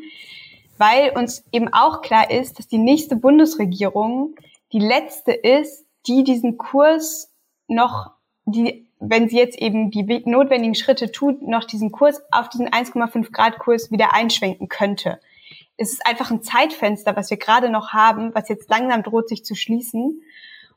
[0.78, 4.34] weil uns eben auch klar ist, dass die nächste Bundesregierung
[4.72, 7.32] die letzte ist, die diesen Kurs
[7.68, 8.12] noch,
[8.44, 13.32] die, wenn sie jetzt eben die notwendigen Schritte tut, noch diesen Kurs auf diesen 1,5
[13.32, 15.20] Grad Kurs wieder einschwenken könnte.
[15.76, 19.44] Es ist einfach ein Zeitfenster, was wir gerade noch haben, was jetzt langsam droht sich
[19.44, 20.22] zu schließen.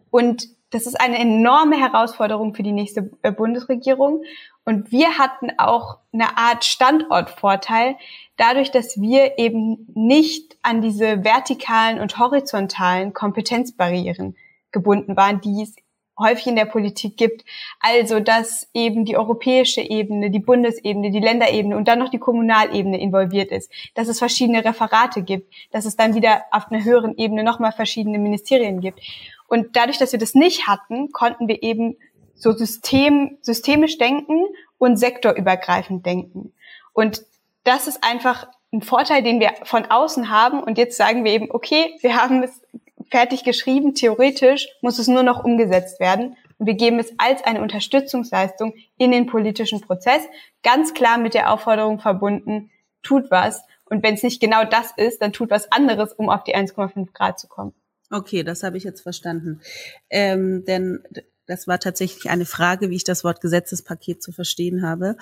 [0.09, 4.23] Und das ist eine enorme Herausforderung für die nächste äh, Bundesregierung.
[4.65, 7.95] Und wir hatten auch eine Art Standortvorteil,
[8.35, 14.35] dadurch, dass wir eben nicht an diese vertikalen und horizontalen Kompetenzbarrieren
[14.71, 15.75] gebunden waren, die es
[16.19, 17.45] häufig in der Politik gibt.
[17.79, 22.99] Also, dass eben die europäische Ebene, die Bundesebene, die Länderebene und dann noch die Kommunalebene
[22.99, 27.43] involviert ist, dass es verschiedene Referate gibt, dass es dann wieder auf einer höheren Ebene
[27.43, 28.99] nochmal verschiedene Ministerien gibt.
[29.47, 31.95] Und dadurch, dass wir das nicht hatten, konnten wir eben
[32.35, 34.43] so System, systemisch denken
[34.77, 36.53] und sektorübergreifend denken.
[36.93, 37.23] Und
[37.63, 40.61] das ist einfach ein Vorteil, den wir von außen haben.
[40.61, 42.61] Und jetzt sagen wir eben, okay, wir haben es
[43.09, 46.35] fertig geschrieben, theoretisch muss es nur noch umgesetzt werden.
[46.57, 50.21] Und wir geben es als eine Unterstützungsleistung in den politischen Prozess,
[50.63, 52.71] ganz klar mit der Aufforderung verbunden,
[53.03, 53.63] tut was.
[53.85, 57.13] Und wenn es nicht genau das ist, dann tut was anderes, um auf die 1,5
[57.13, 57.73] Grad zu kommen.
[58.09, 59.61] Okay, das habe ich jetzt verstanden.
[60.09, 61.03] Ähm, denn
[61.45, 65.15] das war tatsächlich eine Frage, wie ich das Wort Gesetzespaket zu verstehen habe.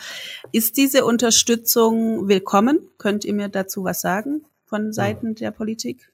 [0.51, 2.79] Ist diese Unterstützung willkommen?
[2.97, 6.11] Könnt ihr mir dazu was sagen von Seiten der Politik?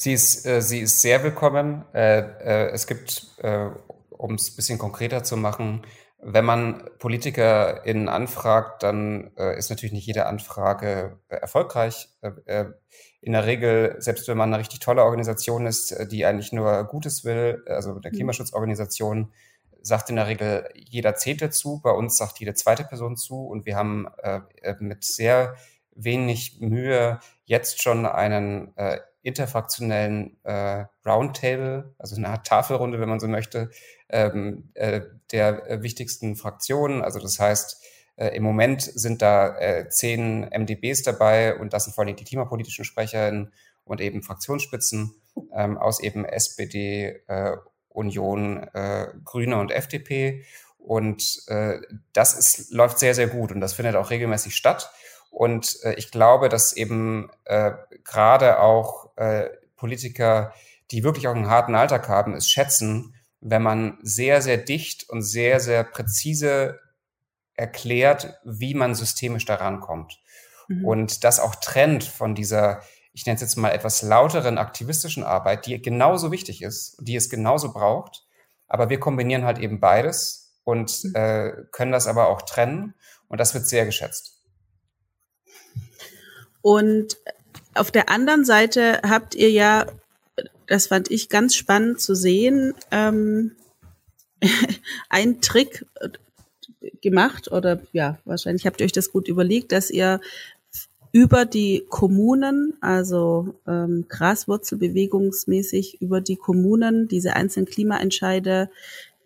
[0.00, 1.84] Sie ist, äh, sie ist sehr willkommen.
[1.92, 3.68] Äh, äh, es gibt, äh,
[4.08, 5.82] um es ein bisschen konkreter zu machen,
[6.22, 12.08] wenn man PolitikerInnen anfragt, dann äh, ist natürlich nicht jede Anfrage äh, erfolgreich.
[12.46, 12.64] Äh,
[13.20, 16.84] in der Regel, selbst wenn man eine richtig tolle Organisation ist, äh, die eigentlich nur
[16.84, 18.16] Gutes will, also der mhm.
[18.16, 19.34] Klimaschutzorganisation,
[19.82, 21.80] sagt in der Regel jeder Zehnte zu.
[21.82, 23.46] Bei uns sagt jede zweite Person zu.
[23.46, 25.56] Und wir haben äh, äh, mit sehr
[25.94, 33.20] wenig Mühe jetzt schon einen äh, interfraktionellen äh, Roundtable, also eine Art Tafelrunde, wenn man
[33.20, 33.70] so möchte,
[34.08, 35.02] ähm, äh,
[35.32, 37.02] der wichtigsten Fraktionen.
[37.02, 37.80] Also das heißt,
[38.20, 42.24] äh, Im Moment sind da äh, zehn MDBs dabei und das sind vor allem die
[42.24, 43.52] klimapolitischen Sprecherinnen
[43.84, 45.14] und eben Fraktionsspitzen
[45.54, 47.56] ähm, aus eben SPD, äh,
[47.88, 50.44] Union, äh, Grüne und FDP.
[50.78, 51.80] Und äh,
[52.12, 54.90] das ist, läuft sehr, sehr gut und das findet auch regelmäßig statt.
[55.30, 57.72] Und äh, ich glaube, dass eben äh,
[58.04, 60.52] gerade auch äh, Politiker,
[60.90, 65.22] die wirklich auch einen harten Alltag haben, es schätzen, wenn man sehr, sehr dicht und
[65.22, 66.78] sehr, sehr präzise
[67.54, 70.20] erklärt, wie man systemisch daran kommt.
[70.68, 70.84] Mhm.
[70.84, 75.66] Und das auch trennt von dieser, ich nenne es jetzt mal etwas lauteren aktivistischen Arbeit,
[75.66, 78.24] die genauso wichtig ist, die es genauso braucht.
[78.66, 81.14] Aber wir kombinieren halt eben beides und mhm.
[81.14, 82.94] äh, können das aber auch trennen.
[83.28, 84.39] Und das wird sehr geschätzt.
[86.62, 87.16] Und
[87.74, 89.86] auf der anderen Seite habt ihr ja,
[90.66, 93.52] das fand ich ganz spannend zu sehen, ähm,
[95.08, 95.84] ein Trick,
[97.00, 100.20] gemacht oder ja, wahrscheinlich habt ihr euch das gut überlegt, dass ihr
[101.12, 108.70] über die Kommunen, also ähm, Graswurzelbewegungsmäßig über die Kommunen diese einzelnen Klimaentscheide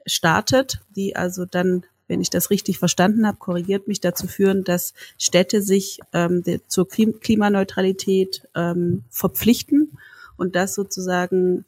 [0.06, 4.94] startet, die also dann, wenn ich das richtig verstanden habe, korrigiert mich dazu führen, dass
[5.18, 9.96] Städte sich ähm, zur Klimaneutralität ähm, verpflichten
[10.36, 11.64] und das sozusagen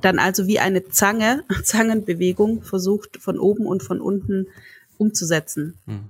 [0.00, 4.46] dann also wie eine Zange, Zangenbewegung versucht von oben und von unten
[4.96, 5.74] umzusetzen.
[5.86, 6.04] Hm.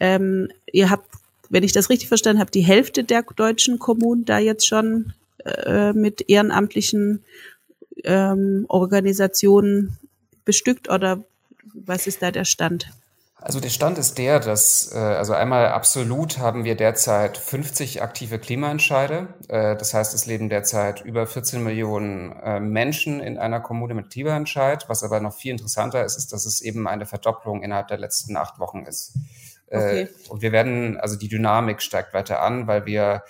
[0.00, 1.10] Ähm, ihr habt,
[1.48, 5.12] wenn ich das richtig verstanden habe, die Hälfte der deutschen Kommunen da jetzt schon
[5.44, 7.24] äh, mit ehrenamtlichen
[8.04, 9.98] ähm, Organisationen
[10.44, 11.24] bestückt oder
[11.74, 12.90] was ist da der Stand?
[13.40, 18.40] Also der Stand ist der, dass, äh, also einmal absolut haben wir derzeit 50 aktive
[18.40, 19.28] Klimaentscheide.
[19.46, 24.10] Äh, das heißt, es leben derzeit über 14 Millionen äh, Menschen in einer Kommune mit
[24.10, 24.88] Klimaentscheid.
[24.88, 28.36] Was aber noch viel interessanter ist, ist, dass es eben eine Verdopplung innerhalb der letzten
[28.36, 29.14] acht Wochen ist.
[29.70, 30.08] Okay.
[30.30, 33.22] Und wir werden, also die Dynamik steigt weiter an, weil wir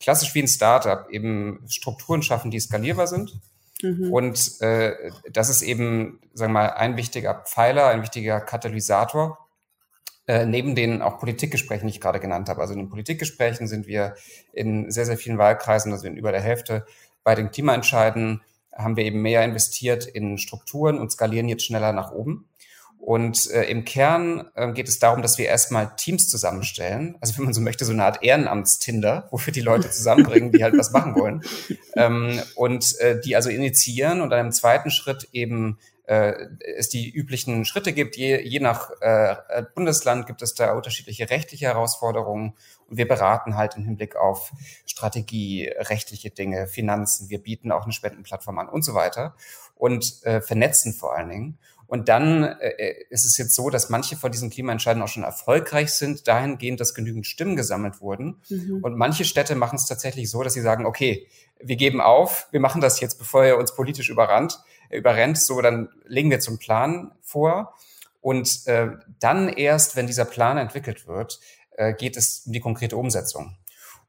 [0.00, 3.38] klassisch wie ein Startup eben Strukturen schaffen, die skalierbar sind.
[3.94, 4.12] Mhm.
[4.12, 9.38] Und äh, das ist eben, sagen wir mal, ein wichtiger Pfeiler, ein wichtiger Katalysator.
[10.26, 12.60] äh, neben den auch Politikgesprächen, die ich gerade genannt habe.
[12.60, 14.16] Also in den Politikgesprächen sind wir
[14.52, 16.84] in sehr, sehr vielen Wahlkreisen, also in über der Hälfte,
[17.22, 18.42] bei den Klimaentscheiden
[18.74, 22.48] haben wir eben mehr investiert in Strukturen und skalieren jetzt schneller nach oben.
[22.98, 27.16] Und äh, im Kern äh, geht es darum, dass wir erstmal Teams zusammenstellen.
[27.20, 30.76] Also wenn man so möchte, so eine Art Ehrenamtstinder, wofür die Leute zusammenbringen, die halt
[30.76, 31.42] was machen wollen.
[31.98, 36.34] Ähm, und äh, die also initiieren und dann im zweiten Schritt eben äh,
[36.76, 38.16] es die üblichen Schritte gibt.
[38.16, 39.36] Je, je nach äh,
[39.74, 42.54] Bundesland gibt es da unterschiedliche rechtliche Herausforderungen
[42.88, 44.52] und wir beraten halt im Hinblick auf
[44.86, 47.28] Strategie, rechtliche Dinge, Finanzen.
[47.28, 49.34] Wir bieten auch eine Spendenplattform an und so weiter
[49.74, 51.58] und äh, vernetzen vor allen Dingen.
[51.86, 55.92] Und dann äh, ist es jetzt so, dass manche von diesen Klimaentscheiden auch schon erfolgreich
[55.92, 58.40] sind, dahingehend, dass genügend Stimmen gesammelt wurden.
[58.48, 58.82] Mhm.
[58.82, 61.28] Und manche Städte machen es tatsächlich so, dass sie sagen, okay,
[61.60, 65.88] wir geben auf, wir machen das jetzt, bevor er uns politisch überrannt, überrennt, so dann
[66.06, 67.74] legen wir zum Plan vor.
[68.20, 68.88] Und äh,
[69.20, 71.38] dann erst, wenn dieser Plan entwickelt wird,
[71.76, 73.56] äh, geht es um die konkrete Umsetzung.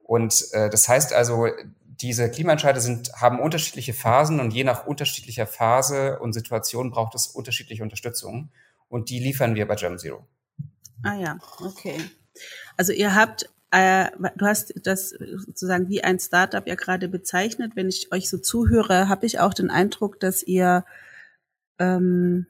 [0.03, 1.47] Und äh, das heißt also,
[2.01, 7.27] diese Klimaentscheide sind, haben unterschiedliche Phasen und je nach unterschiedlicher Phase und Situation braucht es
[7.27, 8.51] unterschiedliche Unterstützung.
[8.87, 10.25] Und die liefern wir bei Germ Zero.
[11.03, 11.97] Ah ja, okay.
[12.77, 17.73] Also ihr habt, äh, du hast das sozusagen wie ein Startup ja gerade bezeichnet.
[17.75, 20.85] Wenn ich euch so zuhöre, habe ich auch den Eindruck, dass ihr
[21.79, 22.47] ähm,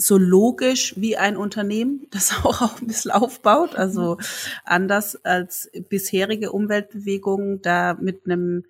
[0.00, 3.76] so logisch wie ein Unternehmen das auch, auch ein bisschen aufbaut.
[3.76, 4.18] Also
[4.64, 8.64] anders als bisherige Umweltbewegungen da mit einem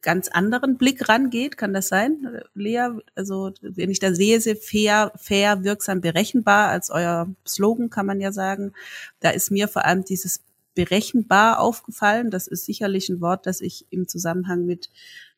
[0.00, 1.58] ganz anderen Blick rangeht.
[1.58, 2.88] Kann das sein, Lea?
[3.14, 8.20] Also wenn ich da sehe, sehr fair, fair, wirksam, berechenbar als euer Slogan, kann man
[8.20, 8.72] ja sagen.
[9.20, 10.40] Da ist mir vor allem dieses
[10.74, 12.30] berechenbar aufgefallen.
[12.30, 14.88] Das ist sicherlich ein Wort, das ich im Zusammenhang mit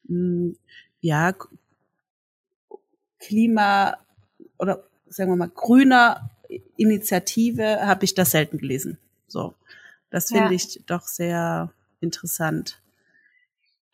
[0.07, 0.57] hm,
[1.01, 1.35] ja
[3.19, 3.97] Klima
[4.59, 6.31] oder sagen wir mal, grüner
[6.77, 8.99] Initiative habe ich das selten gelesen.
[9.27, 9.55] So,
[10.11, 10.53] das finde ja.
[10.53, 12.81] ich doch sehr interessant.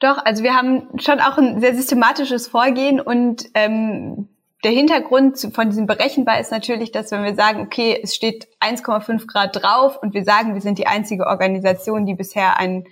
[0.00, 4.28] Doch, also wir haben schon auch ein sehr systematisches Vorgehen und ähm,
[4.64, 9.26] der Hintergrund von diesem Berechenbar ist natürlich, dass wenn wir sagen, okay, es steht 1,5
[9.26, 12.86] Grad drauf und wir sagen, wir sind die einzige Organisation, die bisher einen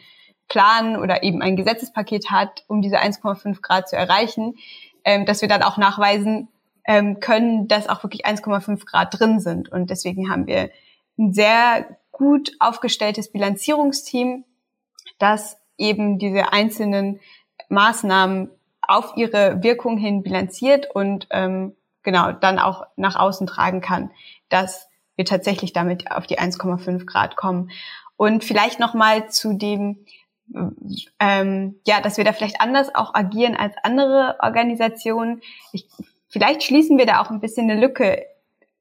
[0.49, 4.55] Plan oder eben ein Gesetzespaket hat, um diese 1,5 Grad zu erreichen,
[5.05, 6.49] ähm, dass wir dann auch nachweisen,
[6.89, 9.69] ähm, können, dass auch wirklich 1,5 Grad drin sind.
[9.69, 10.71] Und deswegen haben wir
[11.19, 14.45] ein sehr gut aufgestelltes Bilanzierungsteam,
[15.19, 17.21] das eben diese einzelnen
[17.69, 24.11] Maßnahmen auf ihre Wirkung hin bilanziert und ähm, genau dann auch nach außen tragen kann,
[24.49, 27.71] dass wir tatsächlich damit auf die 1,5 Grad kommen.
[28.17, 30.07] Und vielleicht noch mal zu dem,
[31.21, 35.43] ähm, ja, dass wir da vielleicht anders auch agieren als andere Organisationen.
[35.73, 35.87] Ich
[36.29, 38.25] vielleicht schließen wir da auch ein bisschen eine Lücke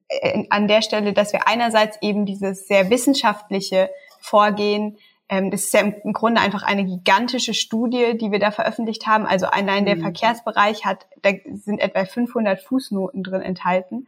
[0.10, 4.98] äh, an der Stelle, dass wir einerseits eben dieses sehr wissenschaftliche Vorgehen,
[5.30, 9.26] ähm, das ist ja im Grunde einfach eine gigantische Studie, die wir da veröffentlicht haben.
[9.26, 10.02] Also allein der mhm.
[10.02, 14.08] Verkehrsbereich hat, da sind etwa 500 Fußnoten drin enthalten.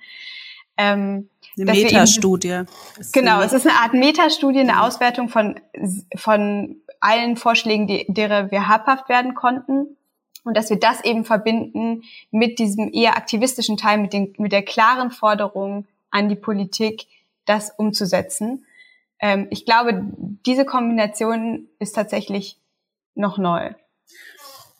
[0.77, 2.63] Ähm, eine Metastudie.
[3.11, 5.59] Genau, es ist eine Art Metastudie, eine Auswertung von,
[6.15, 9.97] von allen Vorschlägen, die, derer wir habhaft werden konnten
[10.49, 14.63] und dass wir das eben verbinden mit diesem eher aktivistischen Teil, mit, den, mit der
[14.63, 17.05] klaren Forderung an die Politik,
[17.45, 18.65] das umzusetzen.
[19.19, 20.01] Ähm, ich glaube,
[20.47, 22.59] diese Kombination ist tatsächlich
[23.13, 23.75] noch neu.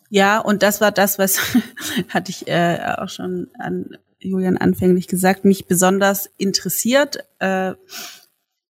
[0.08, 1.38] Ja, und das war das, was
[2.08, 7.28] hatte ich äh, auch schon an Julian anfänglich gesagt, mich besonders interessiert.
[7.38, 7.74] Äh,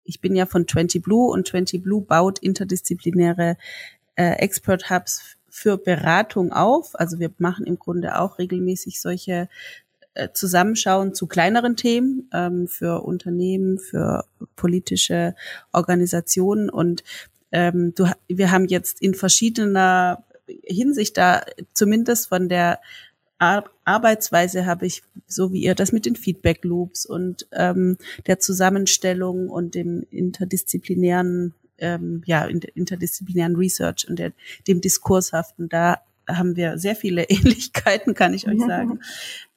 [0.02, 3.56] ich bin ja von 20 Blue und 20 Blue baut interdisziplinäre
[4.16, 6.98] äh, Expert Hubs für Beratung auf.
[6.98, 9.48] Also wir machen im Grunde auch regelmäßig solche
[10.14, 14.24] äh, Zusammenschauen zu kleineren Themen ähm, für Unternehmen, für
[14.56, 15.34] politische
[15.72, 16.70] Organisationen.
[16.70, 17.04] Und
[17.52, 20.24] ähm, du, wir haben jetzt in verschiedener
[20.64, 21.42] Hinsicht da
[21.74, 22.80] zumindest von der
[23.38, 28.38] Ar Arbeitsweise habe ich, so wie ihr das mit den Feedback Loops und ähm, der
[28.38, 34.32] Zusammenstellung und dem interdisziplinären ähm, ja, interdisziplinären Research und der,
[34.66, 35.98] dem Diskurshaften, da
[36.28, 39.00] haben wir sehr viele Ähnlichkeiten, kann ich euch sagen.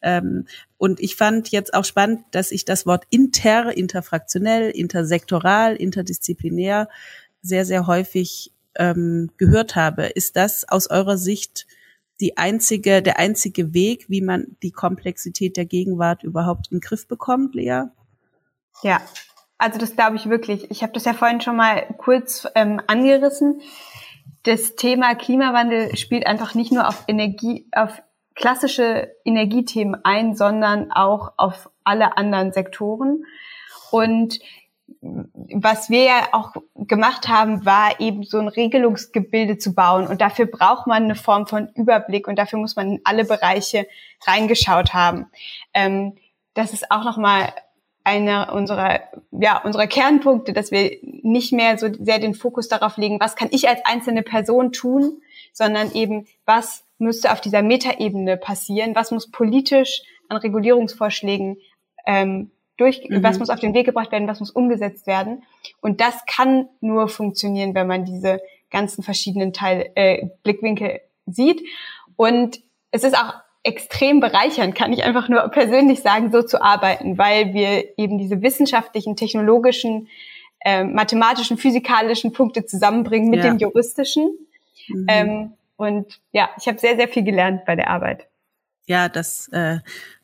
[0.02, 0.46] ähm,
[0.78, 6.90] und ich fand jetzt auch spannend, dass ich das Wort inter, interfraktionell, intersektoral, interdisziplinär
[7.42, 10.06] sehr, sehr häufig ähm, gehört habe.
[10.06, 11.68] Ist das aus eurer Sicht
[12.20, 17.08] die einzige, der einzige Weg, wie man die Komplexität der Gegenwart überhaupt in den Griff
[17.08, 17.84] bekommt, Lea?
[18.82, 19.02] Ja,
[19.64, 20.70] also das glaube ich wirklich.
[20.72, 23.62] Ich habe das ja vorhin schon mal kurz ähm, angerissen.
[24.44, 28.02] Das Thema Klimawandel spielt einfach nicht nur auf Energie, auf
[28.36, 33.24] klassische Energiethemen ein, sondern auch auf alle anderen Sektoren.
[33.90, 34.40] Und
[35.00, 40.08] was wir ja auch gemacht haben, war eben so ein Regelungsgebilde zu bauen.
[40.08, 43.88] Und dafür braucht man eine Form von Überblick und dafür muss man in alle Bereiche
[44.26, 45.28] reingeschaut haben.
[45.74, 46.18] Ähm,
[46.54, 47.54] das ist auch nochmal
[48.04, 49.02] einer unserer,
[49.32, 53.48] ja, unserer Kernpunkte, dass wir nicht mehr so sehr den Fokus darauf legen, was kann
[53.52, 55.22] ich als einzelne Person tun,
[55.54, 61.58] sondern eben, was müsste auf dieser Metaebene passieren, was muss politisch an Regulierungsvorschlägen
[62.06, 63.24] ähm, durch, mhm.
[63.24, 65.44] was muss auf den Weg gebracht werden, was muss umgesetzt werden.
[65.80, 71.62] Und das kann nur funktionieren, wenn man diese ganzen verschiedenen Teil, äh, Blickwinkel sieht.
[72.16, 72.60] Und
[72.92, 77.54] es ist auch extrem bereichernd, kann ich einfach nur persönlich sagen, so zu arbeiten, weil
[77.54, 80.10] wir eben diese wissenschaftlichen, technologischen,
[80.60, 83.52] äh, mathematischen, physikalischen Punkte zusammenbringen mit ja.
[83.52, 84.38] dem juristischen.
[84.88, 85.06] Mhm.
[85.08, 88.28] Ähm, und ja, ich habe sehr, sehr viel gelernt bei der Arbeit.
[88.86, 89.80] Ja, das äh,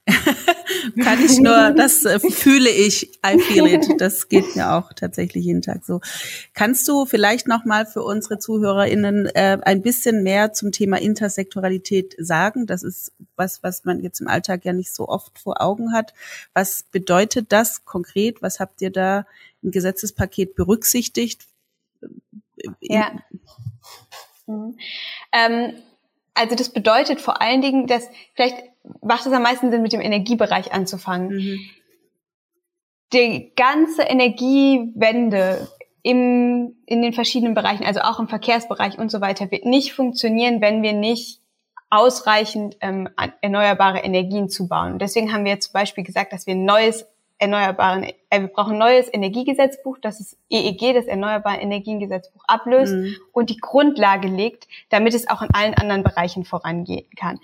[1.04, 3.88] kann ich nur, das äh, fühle ich, I feel it.
[4.00, 6.02] Das geht mir auch tatsächlich jeden Tag so.
[6.54, 12.66] Kannst du vielleicht nochmal für unsere ZuhörerInnen äh, ein bisschen mehr zum Thema Intersektoralität sagen?
[12.66, 16.14] Das ist was, was man jetzt im Alltag ja nicht so oft vor Augen hat.
[16.54, 18.42] Was bedeutet das konkret?
[18.42, 19.26] Was habt ihr da
[19.62, 21.48] im Gesetzespaket berücksichtigt?
[22.82, 23.12] Ja.
[24.48, 24.78] Mhm.
[25.32, 25.74] Ähm,
[26.34, 28.69] also das bedeutet vor allen Dingen, dass vielleicht
[29.02, 31.36] macht es am meisten Sinn, mit dem Energiebereich anzufangen.
[31.36, 31.60] Mhm.
[33.14, 35.68] Die ganze Energiewende
[36.04, 40.62] im, in den verschiedenen Bereichen, also auch im Verkehrsbereich und so weiter, wird nicht funktionieren,
[40.62, 41.42] wenn wir nicht
[41.90, 43.10] ausreichend ähm,
[43.42, 45.00] erneuerbare Energien zubauen.
[45.00, 47.08] deswegen haben wir zum Beispiel gesagt, dass wir ein neues
[47.40, 53.16] erneuerbaren, äh, wir brauchen ein neues Energiegesetzbuch, das ist EEG, das Erneuerbare Energiengesetzbuch, ablöst mhm.
[53.32, 57.40] und die Grundlage legt, damit es auch in allen anderen Bereichen vorangehen kann.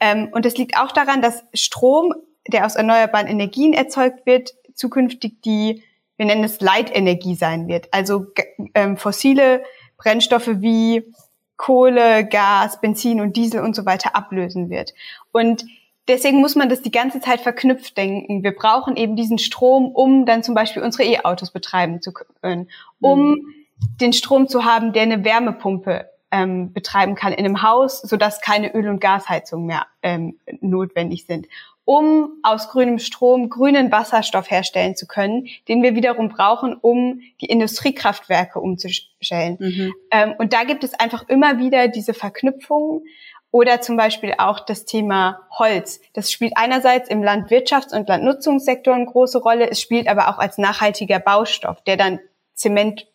[0.00, 2.14] Ähm, und es liegt auch daran, dass Strom,
[2.46, 5.82] der aus erneuerbaren Energien erzeugt wird, zukünftig die,
[6.16, 7.88] wir nennen es Leitenergie sein wird.
[7.92, 8.26] Also
[8.74, 9.62] ähm, fossile
[9.96, 11.12] Brennstoffe wie
[11.56, 14.94] Kohle, Gas, Benzin und Diesel und so weiter ablösen wird.
[15.32, 15.64] Und
[16.06, 18.42] deswegen muss man das die ganze Zeit verknüpft denken.
[18.42, 22.70] Wir brauchen eben diesen Strom, um dann zum Beispiel unsere E-Autos betreiben zu können,
[23.00, 23.54] um mhm.
[24.00, 28.74] den Strom zu haben, der eine Wärmepumpe ähm, betreiben kann in einem Haus, sodass keine
[28.74, 31.46] Öl- und Gasheizung mehr ähm, notwendig sind,
[31.84, 37.46] um aus grünem Strom grünen Wasserstoff herstellen zu können, den wir wiederum brauchen, um die
[37.46, 39.56] Industriekraftwerke umzustellen.
[39.58, 39.94] Mhm.
[40.10, 43.02] Ähm, und da gibt es einfach immer wieder diese Verknüpfungen.
[43.50, 46.02] Oder zum Beispiel auch das Thema Holz.
[46.12, 49.70] Das spielt einerseits im Landwirtschafts- und Landnutzungssektor eine große Rolle.
[49.70, 52.20] Es spielt aber auch als nachhaltiger Baustoff, der dann
[52.52, 53.07] Zement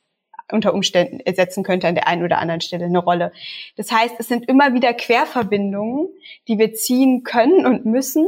[0.52, 3.32] unter Umständen ersetzen könnte an der einen oder anderen Stelle eine Rolle.
[3.76, 6.10] Das heißt, es sind immer wieder Querverbindungen,
[6.48, 8.28] die wir ziehen können und müssen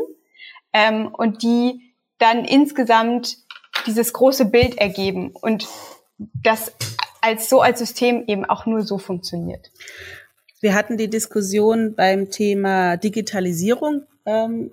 [0.73, 3.37] ähm, und die dann insgesamt
[3.85, 5.67] dieses große Bild ergeben und
[6.17, 6.73] das
[7.21, 9.71] als so als System eben auch nur so funktioniert.
[10.61, 14.71] Wir hatten die Diskussion beim Thema Digitalisierung, ähm,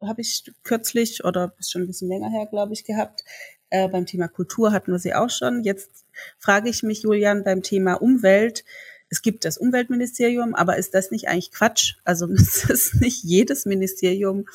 [0.00, 3.24] habe ich kürzlich oder ist schon ein bisschen länger her, glaube ich, gehabt.
[3.70, 5.62] Äh, beim Thema Kultur hatten wir sie auch schon.
[5.62, 6.01] Jetzt
[6.38, 8.64] frage ich mich, Julian, beim Thema Umwelt.
[9.08, 11.94] Es gibt das Umweltministerium, aber ist das nicht eigentlich Quatsch?
[12.04, 14.46] Also müsste es nicht jedes Ministerium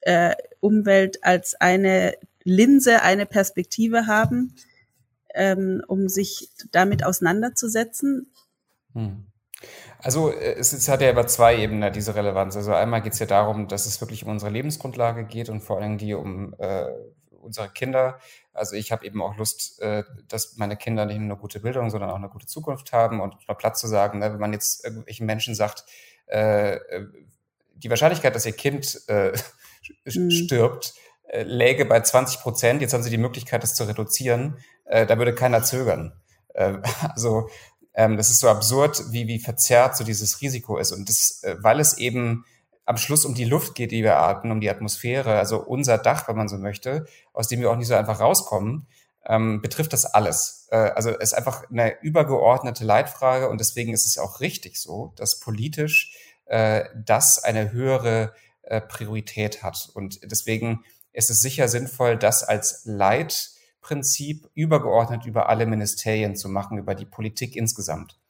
[0.00, 2.14] äh, Umwelt als eine
[2.44, 4.54] Linse, eine Perspektive haben,
[5.34, 8.30] ähm, um sich damit auseinanderzusetzen?
[8.94, 9.26] Hm.
[9.98, 12.56] Also es, es, hat ja über zwei Ebenen diese Relevanz.
[12.56, 15.80] Also einmal geht es ja darum, dass es wirklich um unsere Lebensgrundlage geht und vor
[15.80, 16.86] allem die um äh,
[17.40, 18.18] unsere Kinder.
[18.56, 21.90] Also ich habe eben auch Lust, äh, dass meine Kinder nicht nur eine gute Bildung,
[21.90, 24.84] sondern auch eine gute Zukunft haben und mal Platz zu sagen, ne, wenn man jetzt
[24.84, 25.84] irgendwelchen Menschen sagt,
[26.26, 27.06] äh, äh
[27.78, 29.32] die Wahrscheinlichkeit, dass ihr Kind äh,
[30.06, 30.30] mhm.
[30.30, 30.94] stirbt,
[31.28, 32.80] äh, läge bei 20 Prozent.
[32.80, 34.58] Jetzt haben sie die Möglichkeit, das zu reduzieren.
[34.84, 36.12] Äh, da würde keiner zögern.
[36.54, 36.78] Äh,
[37.14, 37.48] also
[37.94, 40.92] ähm, das ist so absurd, wie, wie verzerrt so dieses Risiko ist.
[40.92, 42.44] Und das, äh, weil es eben
[42.86, 46.28] am Schluss um die Luft geht, die wir atmen, um die Atmosphäre, also unser Dach,
[46.28, 48.86] wenn man so möchte, aus dem wir auch nicht so einfach rauskommen,
[49.26, 50.68] ähm, betrifft das alles.
[50.70, 55.12] Äh, also es ist einfach eine übergeordnete Leitfrage und deswegen ist es auch richtig so,
[55.16, 56.16] dass politisch
[56.46, 58.32] äh, das eine höhere
[58.62, 59.90] äh, Priorität hat.
[59.94, 66.78] Und deswegen ist es sicher sinnvoll, das als Leitprinzip übergeordnet über alle Ministerien zu machen,
[66.78, 68.20] über die Politik insgesamt.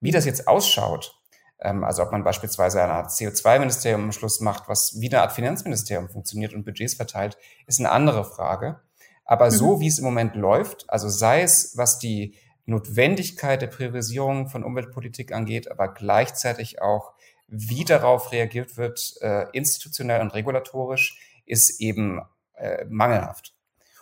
[0.00, 1.21] Wie das jetzt ausschaut,
[1.62, 6.08] also ob man beispielsweise eine Art CO2-Ministerium am Schluss macht, was wie eine Art Finanzministerium
[6.08, 7.36] funktioniert und Budgets verteilt,
[7.66, 8.80] ist eine andere Frage.
[9.24, 9.50] Aber mhm.
[9.50, 12.34] so wie es im Moment läuft, also sei es, was die
[12.64, 17.12] Notwendigkeit der Priorisierung von Umweltpolitik angeht, aber gleichzeitig auch,
[17.48, 22.20] wie darauf reagiert wird, äh, institutionell und regulatorisch, ist eben
[22.54, 23.54] äh, mangelhaft.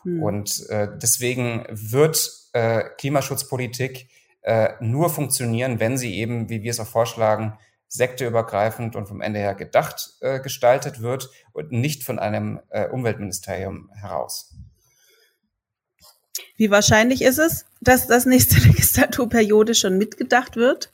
[0.03, 0.23] Hm.
[0.23, 4.09] Und äh, deswegen wird äh, Klimaschutzpolitik
[4.43, 9.41] äh, nur funktionieren, wenn sie eben, wie wir es auch vorschlagen, sekteübergreifend und vom Ende
[9.41, 14.55] her gedacht äh, gestaltet wird und nicht von einem äh, Umweltministerium heraus.
[16.57, 20.93] Wie wahrscheinlich ist es, dass das nächste Legislaturperiode schon mitgedacht wird?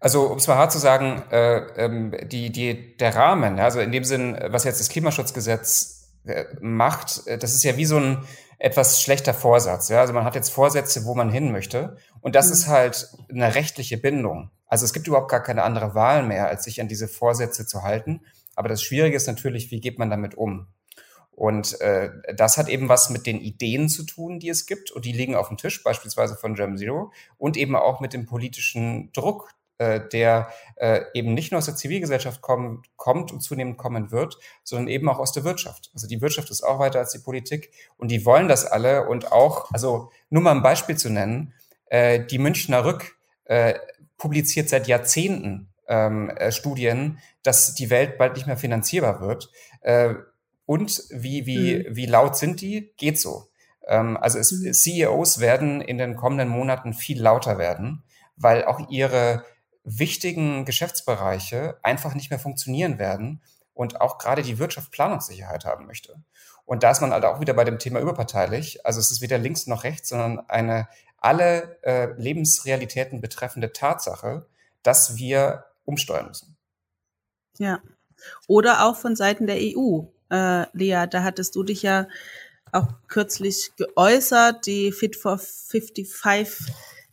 [0.00, 3.92] Also um es mal hart zu sagen, äh, ähm, die, die, der Rahmen, also in
[3.92, 8.24] dem Sinn, was jetzt das Klimaschutzgesetz äh, macht, äh, das ist ja wie so ein
[8.60, 9.88] etwas schlechter Vorsatz.
[9.88, 10.00] Ja?
[10.00, 11.96] Also man hat jetzt Vorsätze, wo man hin möchte.
[12.20, 12.52] Und das mhm.
[12.52, 14.50] ist halt eine rechtliche Bindung.
[14.66, 17.82] Also es gibt überhaupt gar keine andere Wahl mehr, als sich an diese Vorsätze zu
[17.82, 18.20] halten.
[18.54, 20.66] Aber das Schwierige ist natürlich, wie geht man damit um?
[21.30, 24.90] Und äh, das hat eben was mit den Ideen zu tun, die es gibt.
[24.90, 27.12] Und die liegen auf dem Tisch, beispielsweise von Germ Zero.
[27.38, 29.50] Und eben auch mit dem politischen Druck,
[29.80, 34.36] äh, der äh, eben nicht nur aus der Zivilgesellschaft kommt, kommt und zunehmend kommen wird,
[34.62, 35.90] sondern eben auch aus der Wirtschaft.
[35.94, 39.32] Also die Wirtschaft ist auch weiter als die Politik und die wollen das alle und
[39.32, 41.54] auch, also nur mal ein Beispiel zu nennen,
[41.86, 43.16] äh, die Münchner Rück
[43.46, 43.72] äh,
[44.18, 49.50] publiziert seit Jahrzehnten ähm, äh, Studien, dass die Welt bald nicht mehr finanzierbar wird.
[49.80, 50.14] Äh,
[50.66, 51.96] und wie, wie, mhm.
[51.96, 52.92] wie laut sind die?
[52.98, 53.48] Geht so.
[53.88, 54.74] Ähm, also es, mhm.
[54.74, 58.02] CEOs werden in den kommenden Monaten viel lauter werden,
[58.36, 59.42] weil auch ihre
[59.84, 63.42] wichtigen Geschäftsbereiche einfach nicht mehr funktionieren werden
[63.74, 66.22] und auch gerade die Wirtschaft Planungssicherheit haben möchte.
[66.64, 68.84] Und da ist man halt auch wieder bei dem Thema überparteilich.
[68.86, 74.46] Also es ist weder links noch rechts, sondern eine alle äh, Lebensrealitäten betreffende Tatsache,
[74.82, 76.56] dass wir umsteuern müssen.
[77.58, 77.80] Ja.
[78.46, 80.02] Oder auch von Seiten der EU.
[80.30, 82.06] Äh, Lea, da hattest du dich ja
[82.72, 84.66] auch kürzlich geäußert.
[84.66, 86.08] Die Fit for 55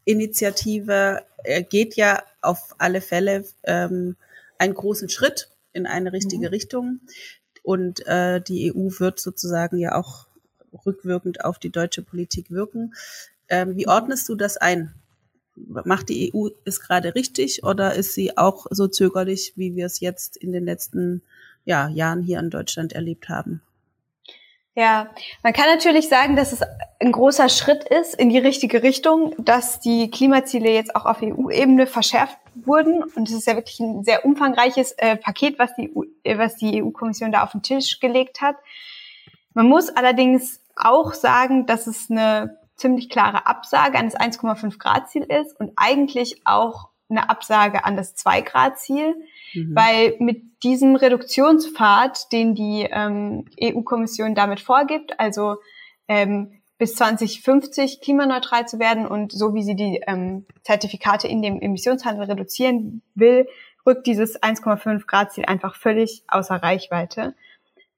[0.07, 1.23] Initiative
[1.69, 4.15] geht ja auf alle Fälle ähm,
[4.57, 6.53] einen großen Schritt in eine richtige mhm.
[6.53, 6.99] Richtung.
[7.61, 10.27] Und äh, die EU wird sozusagen ja auch
[10.85, 12.93] rückwirkend auf die deutsche Politik wirken.
[13.49, 14.93] Ähm, wie ordnest du das ein?
[15.55, 19.99] Macht die EU es gerade richtig oder ist sie auch so zögerlich, wie wir es
[19.99, 21.23] jetzt in den letzten
[21.65, 23.61] ja, Jahren hier in Deutschland erlebt haben?
[24.77, 25.07] Ja,
[25.41, 26.61] man kann natürlich sagen, dass es
[26.99, 31.87] ein großer Schritt ist in die richtige Richtung, dass die Klimaziele jetzt auch auf EU-Ebene
[31.87, 33.01] verschärft wurden.
[33.01, 35.91] Und es ist ja wirklich ein sehr umfangreiches äh, Paket, was die,
[36.23, 38.57] äh, was die EU-Kommission da auf den Tisch gelegt hat.
[39.55, 45.09] Man muss allerdings auch sagen, dass es eine ziemlich klare Absage an das 1,5 Grad
[45.09, 49.15] Ziel ist und eigentlich auch eine Absage an das 2 Grad Ziel.
[49.53, 49.75] Mhm.
[49.75, 55.57] Weil mit diesem Reduktionspfad, den die ähm, EU-Kommission damit vorgibt, also
[56.07, 61.59] ähm, bis 2050 klimaneutral zu werden und so wie sie die ähm, Zertifikate in dem
[61.59, 63.47] Emissionshandel reduzieren will,
[63.85, 67.33] rückt dieses 1,5 Grad Ziel einfach völlig außer Reichweite.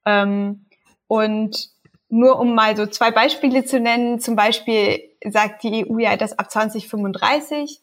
[0.06, 0.66] Ähm,
[1.08, 1.70] und
[2.10, 6.38] nur um mal so zwei Beispiele zu nennen, zum Beispiel sagt die EU ja, dass
[6.38, 7.82] ab 2035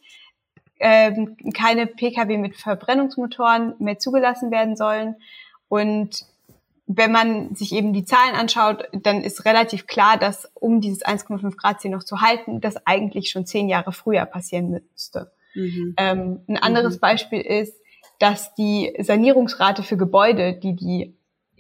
[0.79, 5.17] ähm, keine Pkw mit Verbrennungsmotoren mehr zugelassen werden sollen.
[5.69, 6.25] Und
[6.87, 11.57] wenn man sich eben die Zahlen anschaut, dann ist relativ klar, dass um dieses 1,5
[11.57, 15.33] Grad Ziel noch zu halten, das eigentlich schon zehn Jahre früher passieren müsste.
[15.55, 15.95] Mhm.
[15.97, 17.01] Ähm, ein anderes mhm.
[17.01, 17.75] Beispiel ist,
[18.19, 21.17] dass die Sanierungsrate für Gebäude, die die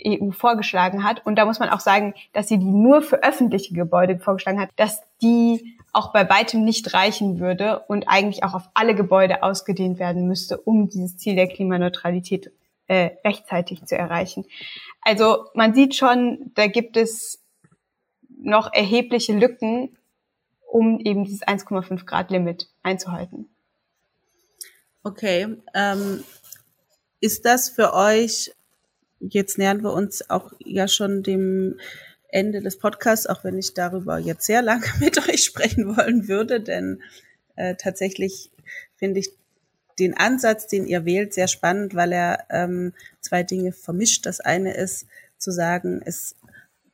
[0.06, 3.74] EU vorgeschlagen hat, und da muss man auch sagen, dass sie die nur für öffentliche
[3.74, 8.68] Gebäude vorgeschlagen hat, dass die auch bei weitem nicht reichen würde und eigentlich auch auf
[8.74, 12.52] alle Gebäude ausgedehnt werden müsste, um dieses Ziel der Klimaneutralität
[12.86, 14.44] äh, rechtzeitig zu erreichen.
[15.00, 17.42] Also man sieht schon, da gibt es
[18.38, 19.96] noch erhebliche Lücken,
[20.70, 23.48] um eben dieses 1,5 Grad Limit einzuhalten.
[25.02, 26.24] Okay, ähm,
[27.20, 28.52] ist das für euch,
[29.20, 31.78] jetzt nähern wir uns auch ja schon dem
[32.28, 36.60] Ende des Podcasts, auch wenn ich darüber jetzt sehr lange mit euch sprechen wollen würde,
[36.60, 37.02] denn
[37.56, 38.50] äh, tatsächlich
[38.96, 39.30] finde ich
[39.98, 44.26] den Ansatz, den ihr wählt, sehr spannend, weil er ähm, zwei Dinge vermischt.
[44.26, 45.06] Das eine ist
[45.38, 46.34] zu sagen, es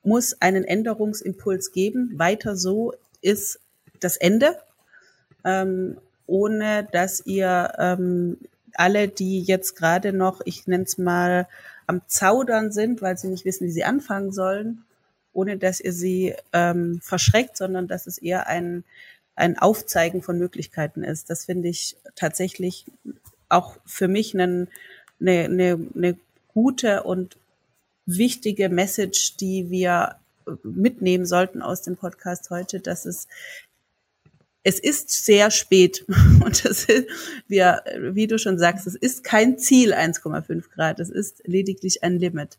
[0.05, 2.13] muss einen Änderungsimpuls geben.
[2.17, 3.61] Weiter so ist
[4.01, 4.57] das Ende,
[5.45, 8.39] ähm, ohne dass ihr ähm,
[8.75, 11.49] alle, die jetzt gerade noch, ich nenne es mal,
[11.87, 14.85] am Zaudern sind, weil sie nicht wissen, wie sie anfangen sollen,
[15.33, 18.85] ohne dass ihr sie ähm, verschreckt, sondern dass es eher ein,
[19.35, 21.31] ein Aufzeigen von Möglichkeiten ist.
[21.31, 22.87] Das finde ich tatsächlich
[23.49, 24.69] auch für mich eine,
[25.21, 26.17] eine, eine,
[26.49, 27.39] gute und
[28.05, 30.17] wichtige Message, die wir
[30.63, 33.27] mitnehmen sollten aus dem Podcast heute, dass es
[34.65, 36.05] es ist sehr spät
[36.45, 37.09] und das ist,
[37.49, 42.19] wir, wie du schon sagst, es ist kein Ziel 1,5 Grad, es ist lediglich ein
[42.19, 42.59] Limit.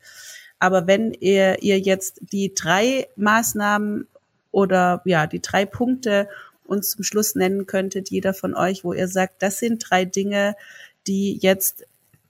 [0.64, 4.08] Aber wenn ihr, ihr jetzt die drei Maßnahmen
[4.50, 6.30] oder ja, die drei Punkte
[6.64, 10.56] uns zum Schluss nennen könntet, jeder von euch, wo ihr sagt, das sind drei Dinge,
[11.06, 11.86] die jetzt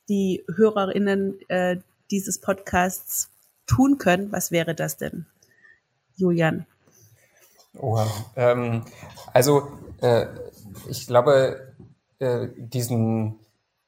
[0.09, 1.77] die HörerInnen äh,
[2.09, 3.29] dieses Podcasts
[3.67, 5.27] tun können, was wäre das denn?
[6.15, 6.65] Julian.
[7.77, 8.07] Oha.
[8.35, 8.83] Ähm,
[9.31, 10.25] also äh,
[10.89, 11.71] ich glaube,
[12.17, 13.35] äh, diesen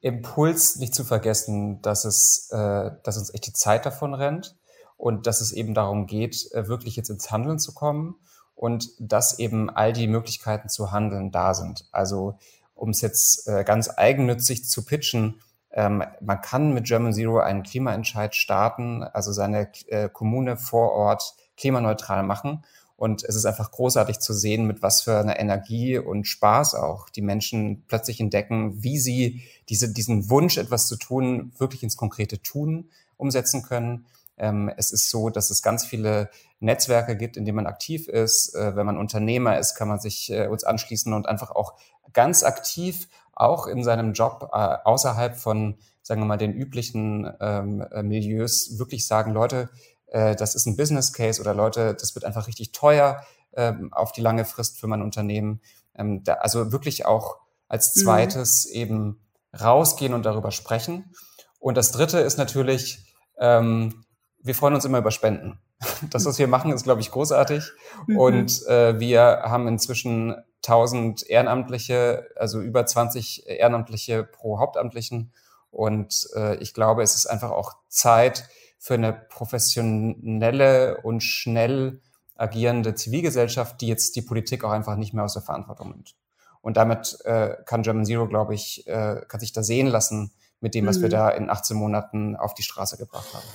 [0.06, 4.56] Impuls nicht zu vergessen, dass es, äh, dass uns echt die Zeit davon rennt
[4.96, 8.14] und dass es eben darum geht, äh, wirklich jetzt ins Handeln zu kommen
[8.54, 11.88] und dass eben all die Möglichkeiten zu handeln da sind.
[11.90, 12.38] Also
[12.76, 15.40] um es jetzt äh, ganz eigennützig zu pitchen,
[15.72, 21.34] ähm, man kann mit German Zero einen Klimaentscheid starten, also seine äh, Kommune vor Ort
[21.56, 22.64] klimaneutral machen.
[22.96, 27.10] Und es ist einfach großartig zu sehen, mit was für einer Energie und Spaß auch
[27.10, 32.40] die Menschen plötzlich entdecken, wie sie diese, diesen Wunsch, etwas zu tun, wirklich ins konkrete
[32.42, 32.88] Tun
[33.18, 34.06] umsetzen können.
[34.38, 36.30] Ähm, es ist so, dass es ganz viele
[36.60, 38.54] Netzwerke gibt, in denen man aktiv ist.
[38.54, 41.74] Äh, wenn man Unternehmer ist, kann man sich äh, uns anschließen und einfach auch
[42.12, 47.82] ganz aktiv auch in seinem Job äh, außerhalb von, sagen wir mal, den üblichen ähm,
[47.92, 49.68] äh, Milieus wirklich sagen, Leute,
[50.06, 53.22] äh, das ist ein Business Case oder Leute, das wird einfach richtig teuer
[53.54, 55.60] ähm, auf die lange Frist für mein Unternehmen.
[55.94, 57.38] Ähm, da, also wirklich auch
[57.68, 58.00] als mhm.
[58.00, 58.80] zweites mhm.
[58.80, 59.20] eben
[59.58, 61.12] rausgehen und darüber sprechen.
[61.58, 64.04] Und das dritte ist natürlich, ähm,
[64.42, 65.58] wir freuen uns immer über Spenden.
[66.10, 67.70] Das, was wir machen, ist, glaube ich, großartig.
[68.06, 68.18] Mhm.
[68.18, 70.34] Und äh, wir haben inzwischen
[70.64, 75.32] 1000 Ehrenamtliche, also über 20 Ehrenamtliche pro Hauptamtlichen.
[75.70, 78.48] Und äh, ich glaube, es ist einfach auch Zeit
[78.78, 82.00] für eine professionelle und schnell
[82.36, 86.14] agierende Zivilgesellschaft, die jetzt die Politik auch einfach nicht mehr aus der Verantwortung nimmt.
[86.60, 90.74] Und damit äh, kann German Zero, glaube ich, äh, kann sich da sehen lassen mit
[90.74, 91.02] dem, was mhm.
[91.02, 93.46] wir da in 18 Monaten auf die Straße gebracht haben.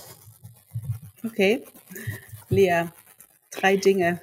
[1.25, 1.63] Okay.
[2.49, 2.85] Lea,
[3.51, 4.21] drei Dinge.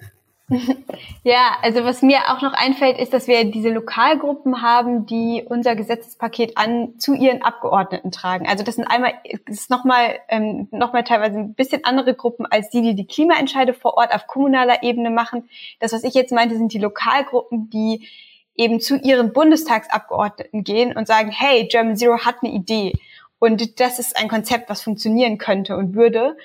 [1.25, 5.77] Ja, also was mir auch noch einfällt, ist, dass wir diese Lokalgruppen haben, die unser
[5.77, 8.49] Gesetzespaket an zu ihren Abgeordneten tragen.
[8.49, 9.13] Also das sind einmal,
[9.47, 13.07] das ist nochmal ähm, noch mal teilweise ein bisschen andere Gruppen als die, die die
[13.07, 15.49] Klimaentscheide vor Ort auf kommunaler Ebene machen.
[15.81, 18.09] Das, was ich jetzt meinte, sind die Lokalgruppen, die
[18.55, 22.95] eben zu ihren Bundestagsabgeordneten gehen und sagen, hey, German Zero hat eine Idee.
[23.39, 26.37] Und das ist ein Konzept, was funktionieren könnte und würde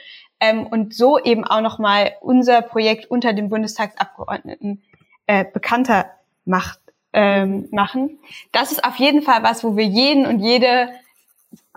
[0.44, 4.84] ähm, und so eben auch nochmal unser Projekt unter den Bundestagsabgeordneten
[5.26, 6.12] äh, bekannter
[6.44, 6.80] macht,
[7.14, 8.20] ähm, machen.
[8.52, 10.90] Das ist auf jeden Fall was, wo wir jeden und jede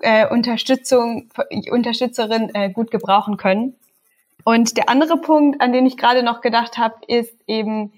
[0.02, 1.30] äh, Unterstützung,
[1.70, 3.76] Unterstützerin äh, gut gebrauchen können.
[4.42, 7.92] Und der andere Punkt, an den ich gerade noch gedacht habe, ist eben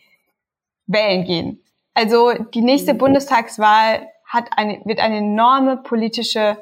[0.87, 1.61] wählen gehen.
[1.95, 2.99] Also die nächste mhm.
[2.99, 6.59] Bundestagswahl hat eine, wird eine enorme politische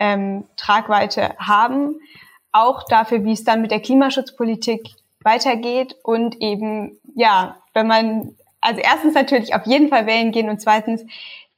[0.00, 2.00] ähm, Tragweite haben
[2.54, 4.90] auch dafür, wie es dann mit der Klimaschutzpolitik
[5.22, 10.60] weitergeht und eben, ja, wenn man, also erstens natürlich auf jeden Fall wählen gehen und
[10.60, 11.04] zweitens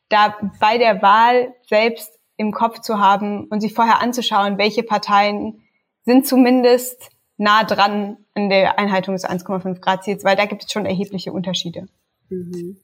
[0.09, 5.63] da bei der Wahl selbst im Kopf zu haben und sich vorher anzuschauen, welche Parteien
[6.05, 10.73] sind zumindest nah dran an der Einhaltung des 1,5 Grad Ziels, weil da gibt es
[10.73, 11.89] schon erhebliche Unterschiede.
[12.31, 12.79] Mhm.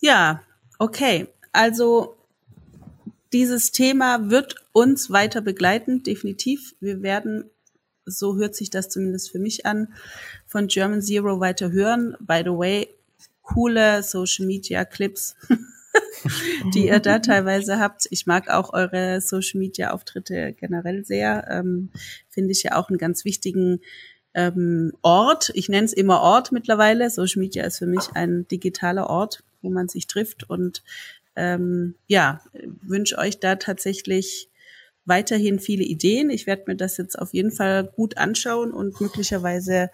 [0.00, 0.42] Ja,
[0.78, 1.28] okay.
[1.52, 2.16] Also
[3.32, 6.74] dieses Thema wird uns weiter begleiten, definitiv.
[6.80, 7.48] Wir werden,
[8.04, 9.94] so hört sich das zumindest für mich an,
[10.46, 12.16] von German Zero weiter hören.
[12.20, 12.88] By the way,
[13.40, 15.36] coole Social Media Clips,
[16.74, 18.08] die ihr da teilweise habt.
[18.10, 21.46] Ich mag auch eure Social Media Auftritte generell sehr.
[21.48, 21.90] Ähm,
[22.28, 23.80] Finde ich ja auch einen ganz wichtigen
[24.34, 25.52] ähm, Ort.
[25.54, 27.10] Ich nenne es immer Ort mittlerweile.
[27.10, 30.82] Social Media ist für mich ein digitaler Ort, wo man sich trifft und
[31.36, 32.40] ähm, ja,
[32.82, 34.48] wünsche euch da tatsächlich
[35.06, 36.30] weiterhin viele Ideen.
[36.30, 39.90] Ich werde mir das jetzt auf jeden Fall gut anschauen und möglicherweise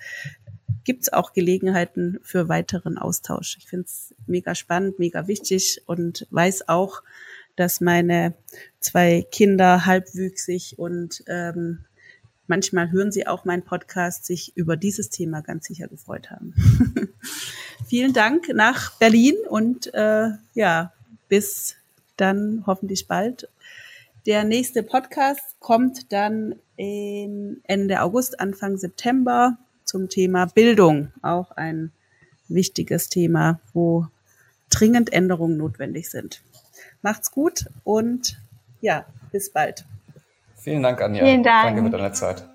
[0.85, 3.57] gibt es auch Gelegenheiten für weiteren Austausch.
[3.59, 7.03] Ich finde es mega spannend, mega wichtig und weiß auch,
[7.57, 8.35] dass meine
[8.79, 11.85] zwei Kinder halbwüchsig und ähm,
[12.47, 16.55] manchmal hören sie auch meinen Podcast, sich über dieses Thema ganz sicher gefreut haben.
[17.87, 20.93] Vielen Dank nach Berlin und äh, ja,
[21.29, 21.77] bis
[22.17, 23.49] dann hoffentlich bald.
[24.27, 31.11] Der nächste Podcast kommt dann Ende August, Anfang September zum Thema Bildung.
[31.23, 31.91] Auch ein
[32.49, 34.07] wichtiges Thema, wo
[34.68, 36.43] dringend Änderungen notwendig sind.
[37.01, 38.39] Macht's gut und
[38.83, 39.87] ja, bis bald.
[40.57, 41.25] Vielen Dank, Anja.
[41.25, 41.77] Vielen Dank.
[41.77, 42.47] Danke für deine Zeit.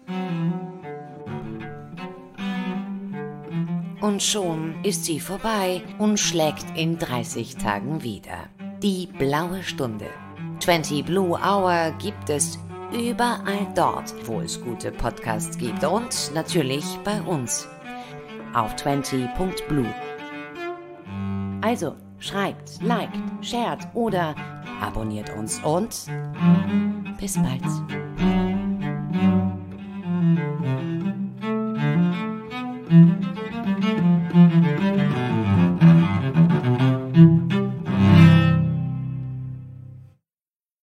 [4.01, 8.49] Und schon ist sie vorbei und schlägt in 30 Tagen wieder.
[8.83, 10.05] Die blaue Stunde.
[10.65, 12.57] 20 Blue Hour gibt es
[12.91, 17.67] überall dort, wo es gute Podcasts gibt und natürlich bei uns
[18.55, 19.85] auf 20.blue.
[21.61, 24.33] Also schreibt, liked, shared oder
[24.81, 26.07] abonniert uns und
[27.19, 27.61] bis bald.